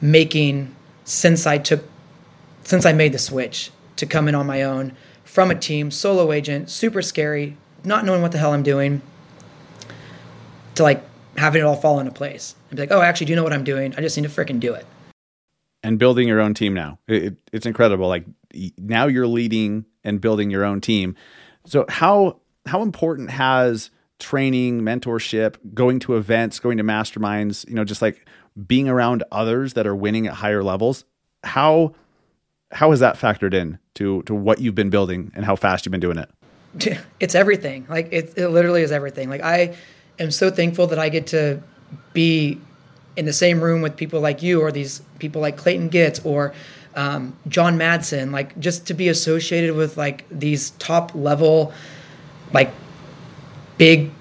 [0.00, 0.74] making
[1.04, 1.84] since I took
[2.64, 6.32] since I made the switch to come in on my own from a team, solo
[6.32, 9.02] agent, super scary, not knowing what the hell I'm doing,
[10.76, 11.02] to like
[11.36, 13.52] having it all fall into place and be like, oh, I actually do know what
[13.52, 13.94] I'm doing.
[13.96, 14.86] I just need to freaking do it
[15.82, 16.98] and building your own team now.
[17.06, 18.08] It, it's incredible.
[18.08, 18.24] Like
[18.76, 21.14] now you're leading and building your own team.
[21.66, 27.84] So how how important has training, mentorship, going to events, going to masterminds, you know,
[27.84, 28.26] just like
[28.66, 31.04] being around others that are winning at higher levels,
[31.44, 31.94] how
[32.70, 35.92] how has that factored in to to what you've been building and how fast you've
[35.92, 36.30] been doing it?
[37.20, 37.86] It's everything.
[37.88, 39.28] Like it, it literally is everything.
[39.28, 39.74] Like I
[40.18, 41.60] am so thankful that I get to
[42.12, 42.60] be
[43.18, 46.54] in the same room with people like you or these people like Clayton Gitz or
[46.94, 51.72] um, John Madsen, like just to be associated with like these top level,
[52.52, 52.70] like
[53.76, 54.12] big,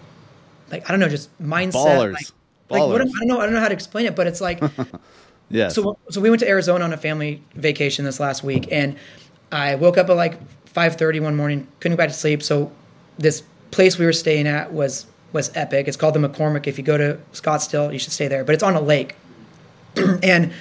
[0.71, 1.73] like I don't know, just mindset.
[1.73, 2.13] Ballers.
[2.13, 2.25] Like,
[2.69, 2.69] Ballers.
[2.69, 4.63] like what, I don't know, I don't know how to explain it, but it's like,
[5.49, 5.69] yeah.
[5.69, 8.97] So so we went to Arizona on a family vacation this last week, and
[9.51, 10.39] I woke up at like
[10.73, 12.41] 5:30 one morning, couldn't go back to sleep.
[12.41, 12.71] So
[13.19, 15.87] this place we were staying at was was epic.
[15.87, 16.67] It's called the McCormick.
[16.67, 18.43] If you go to Scottsdale, you should stay there.
[18.43, 19.15] But it's on a lake.
[20.23, 20.53] and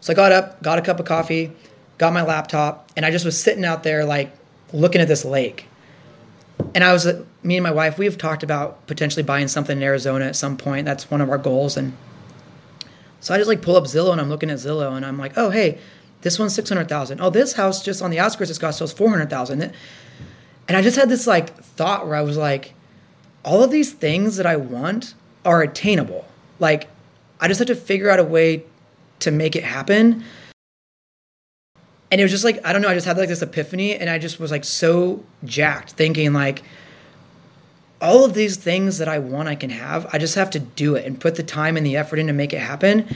[0.00, 1.52] so I got up, got a cup of coffee,
[1.98, 4.34] got my laptop, and I just was sitting out there like
[4.72, 5.66] looking at this lake.
[6.74, 9.82] And I was, uh, me and my wife, we've talked about potentially buying something in
[9.82, 10.84] Arizona at some point.
[10.84, 11.76] That's one of our goals.
[11.76, 11.96] And
[13.20, 15.36] so I just like pull up Zillow and I'm looking at Zillow and I'm like,
[15.36, 15.78] oh, hey,
[16.20, 17.20] this one's 600,000.
[17.20, 19.72] Oh, this house just on the outskirts of Scottsdale is 400,000.
[20.68, 22.73] And I just had this like thought where I was like,
[23.44, 25.14] all of these things that I want
[25.44, 26.26] are attainable.
[26.58, 26.88] Like,
[27.40, 28.64] I just have to figure out a way
[29.20, 30.24] to make it happen.
[32.10, 34.08] And it was just like, I don't know, I just had like this epiphany and
[34.08, 36.62] I just was like so jacked thinking like,
[38.00, 40.06] all of these things that I want, I can have.
[40.12, 42.34] I just have to do it and put the time and the effort in to
[42.34, 43.06] make it happen.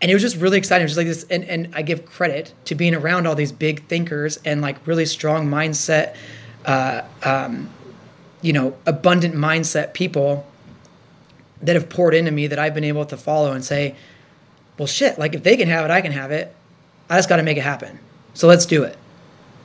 [0.00, 0.82] And it was just really exciting.
[0.82, 3.52] It was just like this, and, and I give credit to being around all these
[3.52, 6.16] big thinkers and like really strong mindset,
[6.66, 7.70] uh, um,
[8.42, 10.46] you know, abundant mindset people
[11.62, 13.94] that have poured into me that I've been able to follow and say,
[14.78, 16.54] well, shit, like if they can have it, I can have it.
[17.08, 17.98] I just got to make it happen.
[18.34, 18.98] So let's do it.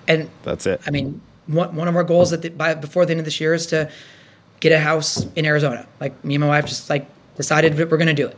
[0.07, 0.81] And that's it.
[0.85, 3.39] I mean, one, one of our goals that the, by before the end of this
[3.41, 3.89] year is to
[4.59, 5.87] get a house in Arizona.
[5.99, 8.37] Like me and my wife just like decided that we're going to do it.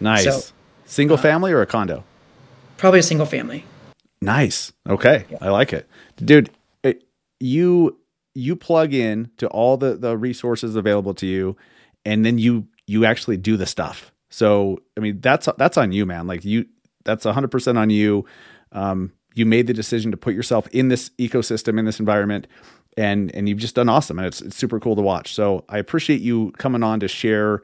[0.00, 0.24] Nice.
[0.24, 0.52] So,
[0.86, 2.04] single uh, family or a condo?
[2.78, 3.64] Probably a single family.
[4.20, 4.72] Nice.
[4.88, 5.24] Okay.
[5.30, 5.38] Yeah.
[5.40, 5.88] I like it.
[6.16, 6.50] Dude,
[6.82, 7.04] it,
[7.38, 7.96] you
[8.34, 11.56] you plug in to all the the resources available to you
[12.04, 14.12] and then you you actually do the stuff.
[14.30, 16.26] So i mean that's that's on you man.
[16.26, 16.66] Like you
[17.04, 18.24] that's 100% on you.
[18.70, 22.46] Um, you made the decision to put yourself in this ecosystem in this environment
[22.96, 25.34] and and you've just done awesome and it's, it's super cool to watch.
[25.34, 27.62] So i appreciate you coming on to share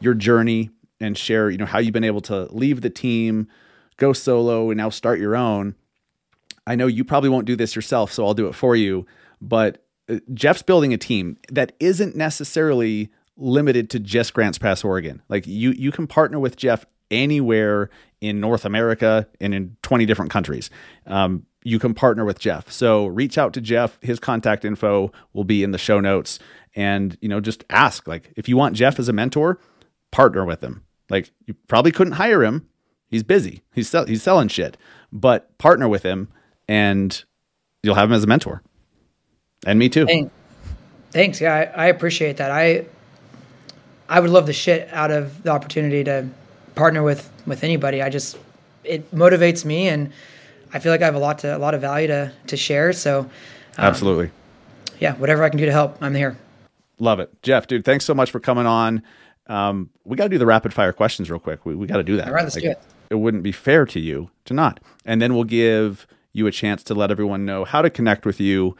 [0.00, 3.48] your journey and share you know how you've been able to leave the team
[3.98, 5.74] go solo and now start your own.
[6.66, 9.06] I know you probably won't do this yourself so i'll do it for you
[9.40, 9.85] but
[10.34, 15.22] Jeff's building a team that isn't necessarily limited to just Grants Pass, Oregon.
[15.28, 17.90] Like you, you can partner with Jeff anywhere
[18.20, 20.70] in North America and in 20 different countries.
[21.06, 22.70] Um, you can partner with Jeff.
[22.70, 23.98] So reach out to Jeff.
[24.00, 26.38] His contact info will be in the show notes.
[26.74, 29.58] And, you know, just ask like, if you want Jeff as a mentor,
[30.12, 30.84] partner with him.
[31.10, 32.68] Like you probably couldn't hire him.
[33.08, 33.62] He's busy.
[33.74, 34.76] He's, sell- he's selling shit,
[35.12, 36.28] but partner with him
[36.68, 37.24] and
[37.82, 38.62] you'll have him as a mentor.
[39.64, 40.06] And me too.
[40.06, 40.32] Thanks.
[41.12, 41.40] Thanks.
[41.40, 42.50] Yeah, I, I appreciate that.
[42.50, 42.86] I
[44.08, 46.28] I would love the shit out of the opportunity to
[46.74, 48.02] partner with with anybody.
[48.02, 48.38] I just
[48.84, 50.12] it motivates me, and
[50.72, 52.92] I feel like I have a lot to a lot of value to to share.
[52.92, 53.28] So, um,
[53.78, 54.30] Absolutely.
[55.00, 56.36] yeah, whatever I can do to help, I'm here.
[56.98, 57.30] Love it.
[57.42, 59.02] Jeff, dude, thanks so much for coming on.
[59.48, 61.64] Um, we got to do the rapid fire questions real quick.
[61.66, 62.28] We, we got to do that.
[62.28, 62.80] All right, let's do it.
[63.10, 64.80] It wouldn't be fair to you to not.
[65.04, 68.40] And then we'll give you a chance to let everyone know how to connect with
[68.40, 68.76] you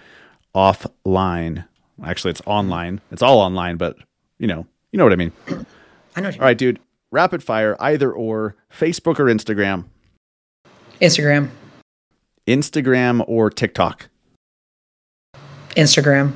[0.57, 1.67] offline.
[2.03, 3.01] Actually, it's online.
[3.13, 3.97] It's all online, but
[4.39, 5.33] you know, you know what I mean.
[6.17, 6.31] I know.
[6.31, 6.81] All right, dude.
[7.13, 9.85] Rapid fire, either or, Facebook or Instagram,
[11.01, 11.51] Instagram,
[12.47, 14.09] Instagram or TikTok.
[15.77, 16.33] Instagram,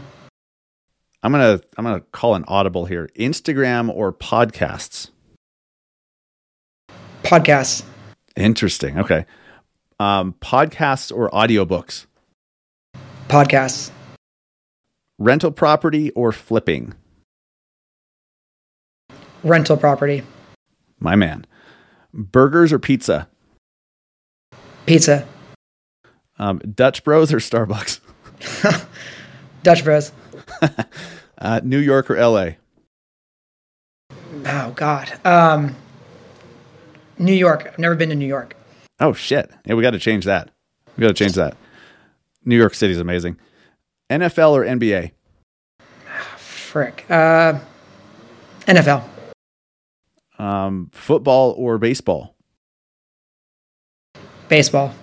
[1.23, 3.09] I'm gonna I'm gonna call an audible here.
[3.19, 5.11] Instagram or podcasts.
[7.23, 7.83] podcasts,
[8.37, 8.99] Interesting.
[8.99, 9.27] Okay.
[9.99, 12.07] Um, podcasts or audiobooks.
[13.29, 13.91] podcasts,
[15.21, 16.95] Rental property or flipping.
[19.43, 20.23] rental property,
[20.99, 21.47] My man.
[22.13, 23.29] Burgers or pizza.
[24.87, 25.27] pizza,
[26.39, 28.01] Um, Dutch Bros or Starbucks.
[29.63, 30.13] Dutch Bros.
[31.39, 32.51] Uh, New York or LA.
[34.47, 35.75] Oh God, um,
[37.19, 37.67] New York.
[37.73, 38.57] I've never been to New York.
[39.01, 39.51] Oh shit.
[39.67, 40.51] Yeah, we got to change that.
[40.97, 41.57] We got to change that.
[42.45, 43.39] New York City's amazing.
[44.11, 45.13] NFL or NBA.
[46.37, 47.05] Frick.
[47.11, 47.59] Uh,
[48.67, 49.03] NFL,
[50.39, 52.35] Um, football or baseball.
[54.49, 54.95] baseball,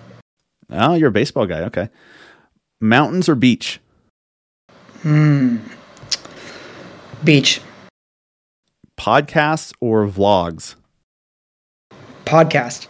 [0.70, 1.60] Oh, you're a baseball guy.
[1.62, 1.88] Okay.
[2.80, 3.80] Mountains or beach.
[5.02, 5.58] Hmm.
[7.24, 7.60] beach,
[8.98, 10.74] Podcasts or vlogs.
[12.24, 12.88] podcast,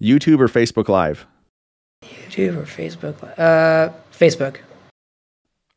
[0.00, 1.26] YouTube or Facebook Live.
[2.02, 3.22] YouTube or Facebook.
[3.38, 4.56] Uh, Facebook.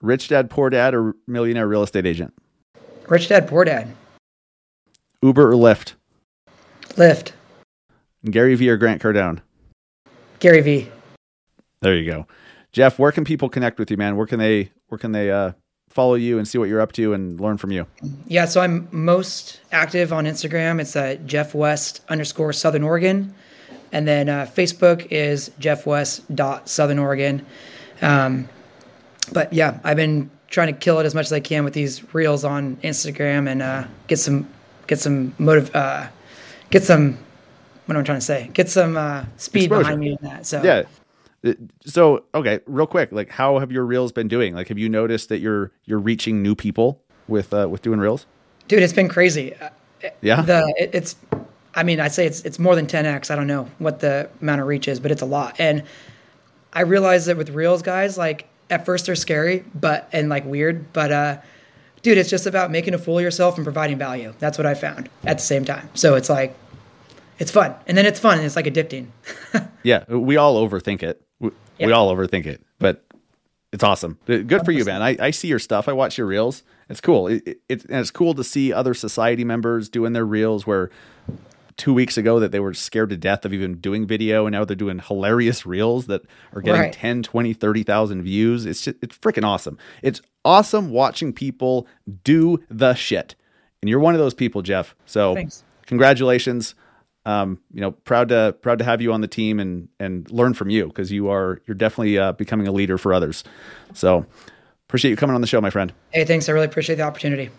[0.02, 2.34] Rich Dad Poor Dad or Millionaire Real Estate Agent.
[3.08, 3.94] Rich Dad Poor Dad.
[5.22, 5.94] Uber or Lyft.
[6.90, 7.32] Lyft.
[8.30, 9.42] Gary Vee or Grant Cardone.
[10.40, 10.90] Gary V.
[11.82, 12.28] There you go.
[12.72, 14.18] Jeff, where can people connect with you, man?
[14.18, 15.54] Where can they where can they uh,
[15.90, 17.88] follow you and see what you're up to and learn from you?
[18.28, 20.82] Yeah, so I'm most active on Instagram.
[20.82, 23.34] It's uh, Jeff West underscore Southern Oregon.
[23.92, 27.46] And then uh, Facebook is Jeff West dot Southern Oregon.
[28.02, 28.50] Um,
[29.34, 32.14] but yeah, I've been trying to kill it as much as I can with these
[32.14, 34.48] reels on Instagram and uh, get some
[34.88, 36.08] get some motive uh,
[36.70, 37.18] get some
[37.86, 38.50] what am I trying to say?
[38.54, 39.82] Get some uh, speed Exposure.
[39.84, 40.46] behind me in that.
[40.46, 40.84] So Yeah.
[41.46, 41.54] Uh,
[41.86, 44.56] So okay, real quick, like how have your reels been doing?
[44.56, 48.26] Like, have you noticed that you're you're reaching new people with uh, with doing reels?
[48.68, 49.54] dude, it's been crazy.
[49.56, 49.70] Uh,
[50.22, 50.42] Yeah.
[50.42, 51.16] the it, it's
[51.74, 54.62] i mean i'd say it's it's more than 10x i don't know what the amount
[54.62, 55.84] of reach is but it's a lot and
[56.74, 60.92] i realize that with reels guys like at first they're scary but and like weird
[60.94, 61.38] but uh
[62.02, 64.74] dude it's just about making a fool of yourself and providing value that's what i
[64.74, 66.56] found at the same time so it's like
[67.40, 69.08] it's fun and then it's fun and it's like addicting
[69.86, 71.22] yeah, we all overthink it.
[71.40, 73.06] We, we all overthink it, but
[73.72, 74.18] it's awesome.
[74.26, 75.02] Good for you, man.
[75.02, 75.88] I, I see your stuff.
[75.88, 76.64] I watch your reels.
[76.90, 77.28] It's cool.
[77.28, 80.90] It, it, it's and it's cool to see other society members doing their reels where
[81.78, 84.64] two weeks ago that they were scared to death of even doing video and now
[84.64, 86.22] they're doing hilarious reels that
[86.54, 86.94] are getting Right.
[86.94, 88.66] 10 20 30,000 views.
[88.66, 89.78] It's just it's freaking awesome.
[90.02, 91.86] It's awesome watching people
[92.24, 93.36] do the shit.
[93.82, 94.96] And you're one of those people Jeff.
[95.06, 95.64] So Thanks.
[95.86, 96.76] congratulations.
[97.28, 100.54] Um, you know proud to proud to have you on the team and and learn
[100.54, 103.44] from you because you are you're definitely uh, becoming a leader for others.
[103.94, 104.26] So
[104.88, 105.92] appreciate you coming on the show my friend.
[106.12, 106.48] Hey thanks.
[106.48, 107.50] I really appreciate the opportunity.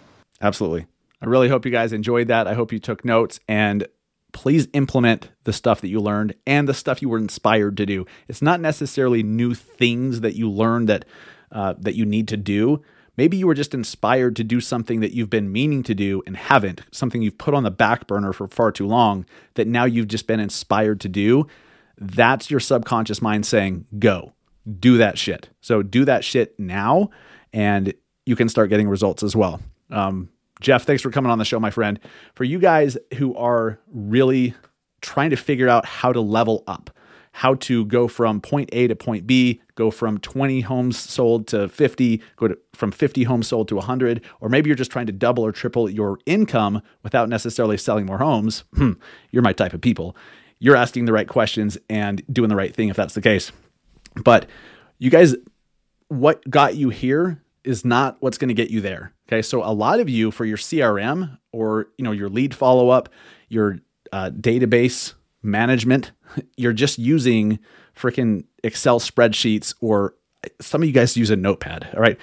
[0.41, 0.87] Absolutely.
[1.21, 2.47] I really hope you guys enjoyed that.
[2.47, 3.87] I hope you took notes and
[4.33, 8.07] please implement the stuff that you learned and the stuff you were inspired to do.
[8.29, 11.05] It's not necessarily new things that you learned that
[11.53, 12.83] uh, that you need to do.
[13.17, 16.37] Maybe you were just inspired to do something that you've been meaning to do and
[16.37, 19.25] haven't, something you've put on the back burner for far too long
[19.55, 21.47] that now you've just been inspired to do.
[21.97, 24.35] That's your subconscious mind saying, go,
[24.79, 25.49] do that shit.
[25.63, 27.09] So do that shit now,
[27.55, 27.95] and
[28.27, 29.61] you can start getting results as well.
[29.91, 30.29] Um,
[30.61, 32.01] Jeff, thanks for coming on the show, my friend.
[32.35, 34.55] For you guys who are really
[35.03, 36.91] trying to figure out how to level up,
[37.33, 41.69] how to go from point A to point B, go from 20 homes sold to
[41.69, 45.13] 50, go to from 50 homes sold to 100, or maybe you're just trying to
[45.13, 48.93] double or triple your income without necessarily selling more homes, hmm,
[49.31, 50.17] you're my type of people.
[50.59, 53.53] You're asking the right questions and doing the right thing if that's the case.
[54.15, 54.47] But
[54.99, 55.37] you guys,
[56.09, 59.13] what got you here is not what's going to get you there.
[59.29, 62.91] Okay, so a lot of you for your CRM or you know your lead follow
[62.91, 63.09] up,
[63.49, 63.79] your
[64.13, 66.13] uh, database management,
[66.57, 67.59] you're just using
[67.97, 70.15] freaking Excel spreadsheets or
[70.61, 71.89] some of you guys use a notepad.
[71.95, 72.19] All right.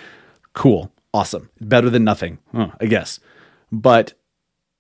[0.54, 0.92] Cool.
[1.14, 1.50] Awesome.
[1.62, 3.20] Better than nothing, huh, I guess.
[3.72, 4.14] But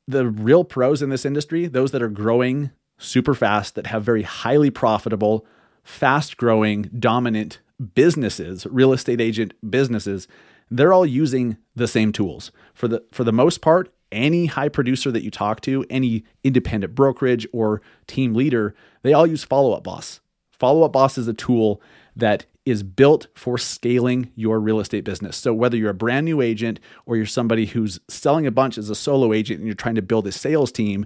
[0.08, 4.24] the real pros in this industry, those that are growing super fast, that have very
[4.24, 5.46] highly profitable,
[5.84, 7.60] fast growing, dominant
[7.96, 10.28] businesses, real estate agent businesses,
[10.74, 12.52] they're all using the same tools.
[12.74, 16.96] For the for the most part, any high producer that you talk to, any independent
[16.96, 20.20] brokerage or team leader, they all use Follow Up Boss.
[20.52, 21.82] Follow Up Boss is a tool
[22.16, 25.36] that is built for scaling your real estate business.
[25.36, 28.90] So, whether you're a brand new agent or you're somebody who's selling a bunch as
[28.90, 31.06] a solo agent and you're trying to build a sales team,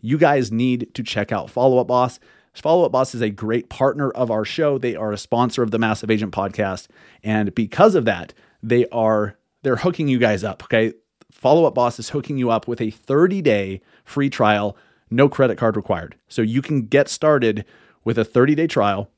[0.00, 2.20] you guys need to check out Follow Up Boss.
[2.54, 4.78] Follow Up Boss is a great partner of our show.
[4.78, 6.88] They are a sponsor of the Massive Agent podcast.
[7.22, 10.64] And because of that, they are they're hooking you guys up.
[10.64, 10.92] Okay.
[11.30, 14.76] Follow Up Boss is hooking you up with a 30 day free trial,
[15.10, 16.16] no credit card required.
[16.28, 17.64] So you can get started
[18.04, 19.10] with a 30 day trial.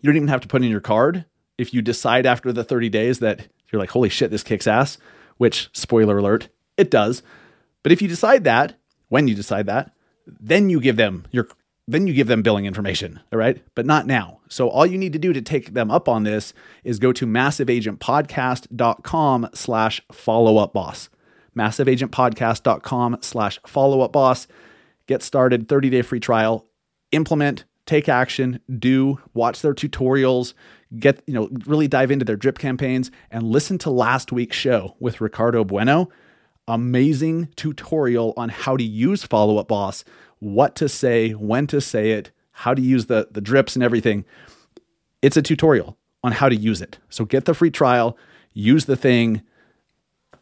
[0.00, 1.24] You don't even have to put in your card.
[1.56, 4.98] If you decide after the 30 days that you're like, holy shit, this kicks ass,
[5.38, 7.22] which, spoiler alert, it does.
[7.82, 8.74] But if you decide that,
[9.08, 9.92] when you decide that,
[10.26, 11.48] then you give them your
[11.88, 13.62] then you give them billing information, all right?
[13.74, 14.40] But not now.
[14.48, 16.52] So all you need to do to take them up on this
[16.84, 21.08] is go to massiveagentpodcast.com slash follow up boss
[21.56, 24.46] massiveagentpodcast.com slash follow up boss.
[25.06, 26.66] Get started, 30 day free trial,
[27.12, 30.54] implement, take action, do, watch their tutorials,
[30.98, 34.96] get, you know, really dive into their drip campaigns and listen to last week's show
[35.00, 36.08] with Ricardo Bueno.
[36.68, 40.04] Amazing tutorial on how to use follow up boss,
[40.38, 44.24] what to say, when to say it, how to use the, the drips and everything.
[45.22, 46.98] It's a tutorial on how to use it.
[47.10, 48.16] So get the free trial,
[48.52, 49.42] use the thing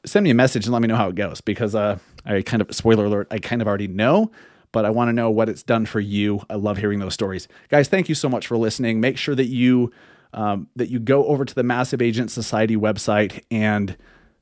[0.07, 2.63] send me a message and let me know how it goes because uh, I kind
[2.63, 4.31] of spoiler alert, I kind of already know,
[4.73, 6.43] but I want to know what it's done for you.
[6.51, 7.89] I love hearing those stories, guys.
[7.89, 9.01] Thank you so much for listening.
[9.01, 9.93] Make sure that you
[10.33, 13.97] um, that you go over to the Massive Agent Society website and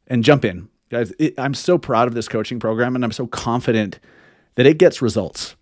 [0.06, 1.12] and jump in, guys.
[1.18, 4.00] It, I'm so proud of this coaching program, and I'm so confident
[4.54, 5.56] that it gets results.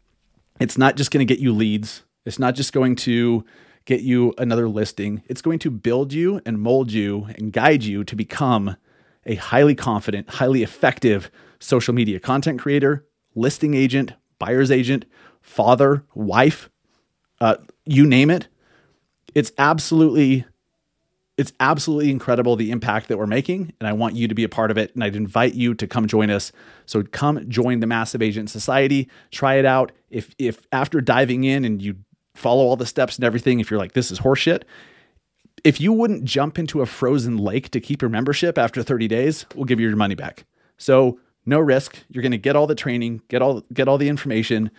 [0.59, 2.03] It's not just going to get you leads.
[2.25, 3.45] It's not just going to
[3.87, 5.23] get you another listing.
[5.29, 8.77] It's going to build you and mold you and guide you to become
[9.27, 15.05] a highly confident, highly effective social media content creator, listing agent, buyer's agent,
[15.41, 16.71] father, wife,
[17.41, 18.49] uh, you name it.
[19.35, 20.45] It's absolutely
[21.39, 24.49] it's absolutely incredible the impact that we're making and i want you to be a
[24.49, 26.53] part of it and i'd invite you to come join us
[26.87, 31.65] so come join the massive agent society try it out if if after diving in
[31.65, 31.97] and you
[32.35, 34.63] follow all the steps and everything if you're like this is horseshit
[35.65, 39.47] if you wouldn't jump into a frozen lake to keep your membership after 30 days,
[39.55, 40.45] we'll give you your money back.
[40.79, 41.99] So no risk.
[42.09, 44.71] You're going to get all the training, get all get all the information.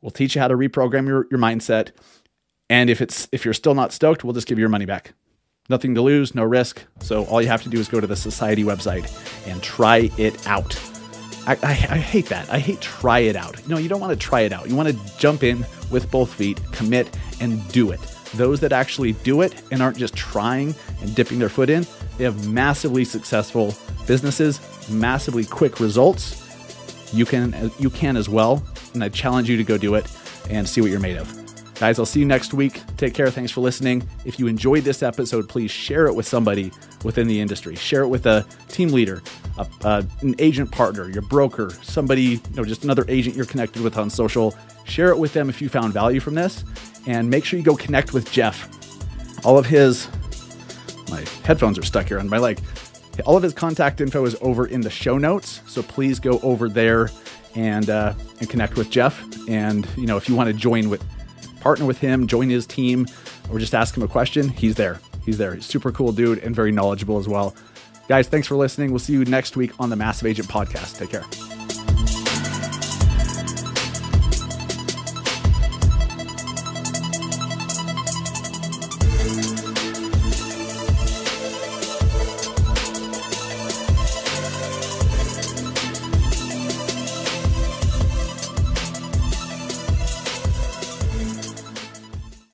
[0.00, 1.90] We'll teach you how to reprogram your, your mindset.
[2.68, 5.14] And if it's if you're still not stoked, we'll just give you your money back.
[5.68, 6.82] Nothing to lose, no risk.
[7.00, 9.10] So all you have to do is go to the society website
[9.46, 10.80] and try it out.
[11.46, 12.48] I, I, I hate that.
[12.50, 13.66] I hate try it out.
[13.68, 14.68] No, you don't want to try it out.
[14.68, 18.00] You want to jump in with both feet, commit, and do it
[18.34, 21.86] those that actually do it and aren't just trying and dipping their foot in,
[22.16, 23.74] they have massively successful
[24.06, 24.60] businesses,
[24.90, 26.38] massively quick results.
[27.12, 28.62] You can you can as well,
[28.94, 30.06] and I challenge you to go do it
[30.50, 31.41] and see what you're made of.
[31.82, 32.80] Guys, I'll see you next week.
[32.96, 33.28] Take care.
[33.28, 34.08] Thanks for listening.
[34.24, 36.70] If you enjoyed this episode, please share it with somebody
[37.02, 37.74] within the industry.
[37.74, 39.20] Share it with a team leader,
[39.58, 43.98] a, an agent partner, your broker, somebody, you know, just another agent you're connected with
[43.98, 44.54] on social.
[44.84, 46.62] Share it with them if you found value from this
[47.08, 48.68] and make sure you go connect with Jeff.
[49.44, 50.06] All of his,
[51.10, 52.60] my headphones are stuck here on my leg.
[53.26, 56.68] All of his contact info is over in the show notes, so please go over
[56.68, 57.10] there
[57.56, 59.20] and uh, and connect with Jeff.
[59.48, 61.04] And you know, if you want to join with,
[61.62, 63.06] partner with him, join his team,
[63.50, 65.00] or just ask him a question, he's there.
[65.24, 65.60] He's there.
[65.60, 67.54] Super cool dude and very knowledgeable as well.
[68.08, 68.90] Guys, thanks for listening.
[68.90, 70.98] We'll see you next week on the Massive Agent Podcast.
[70.98, 71.51] Take care.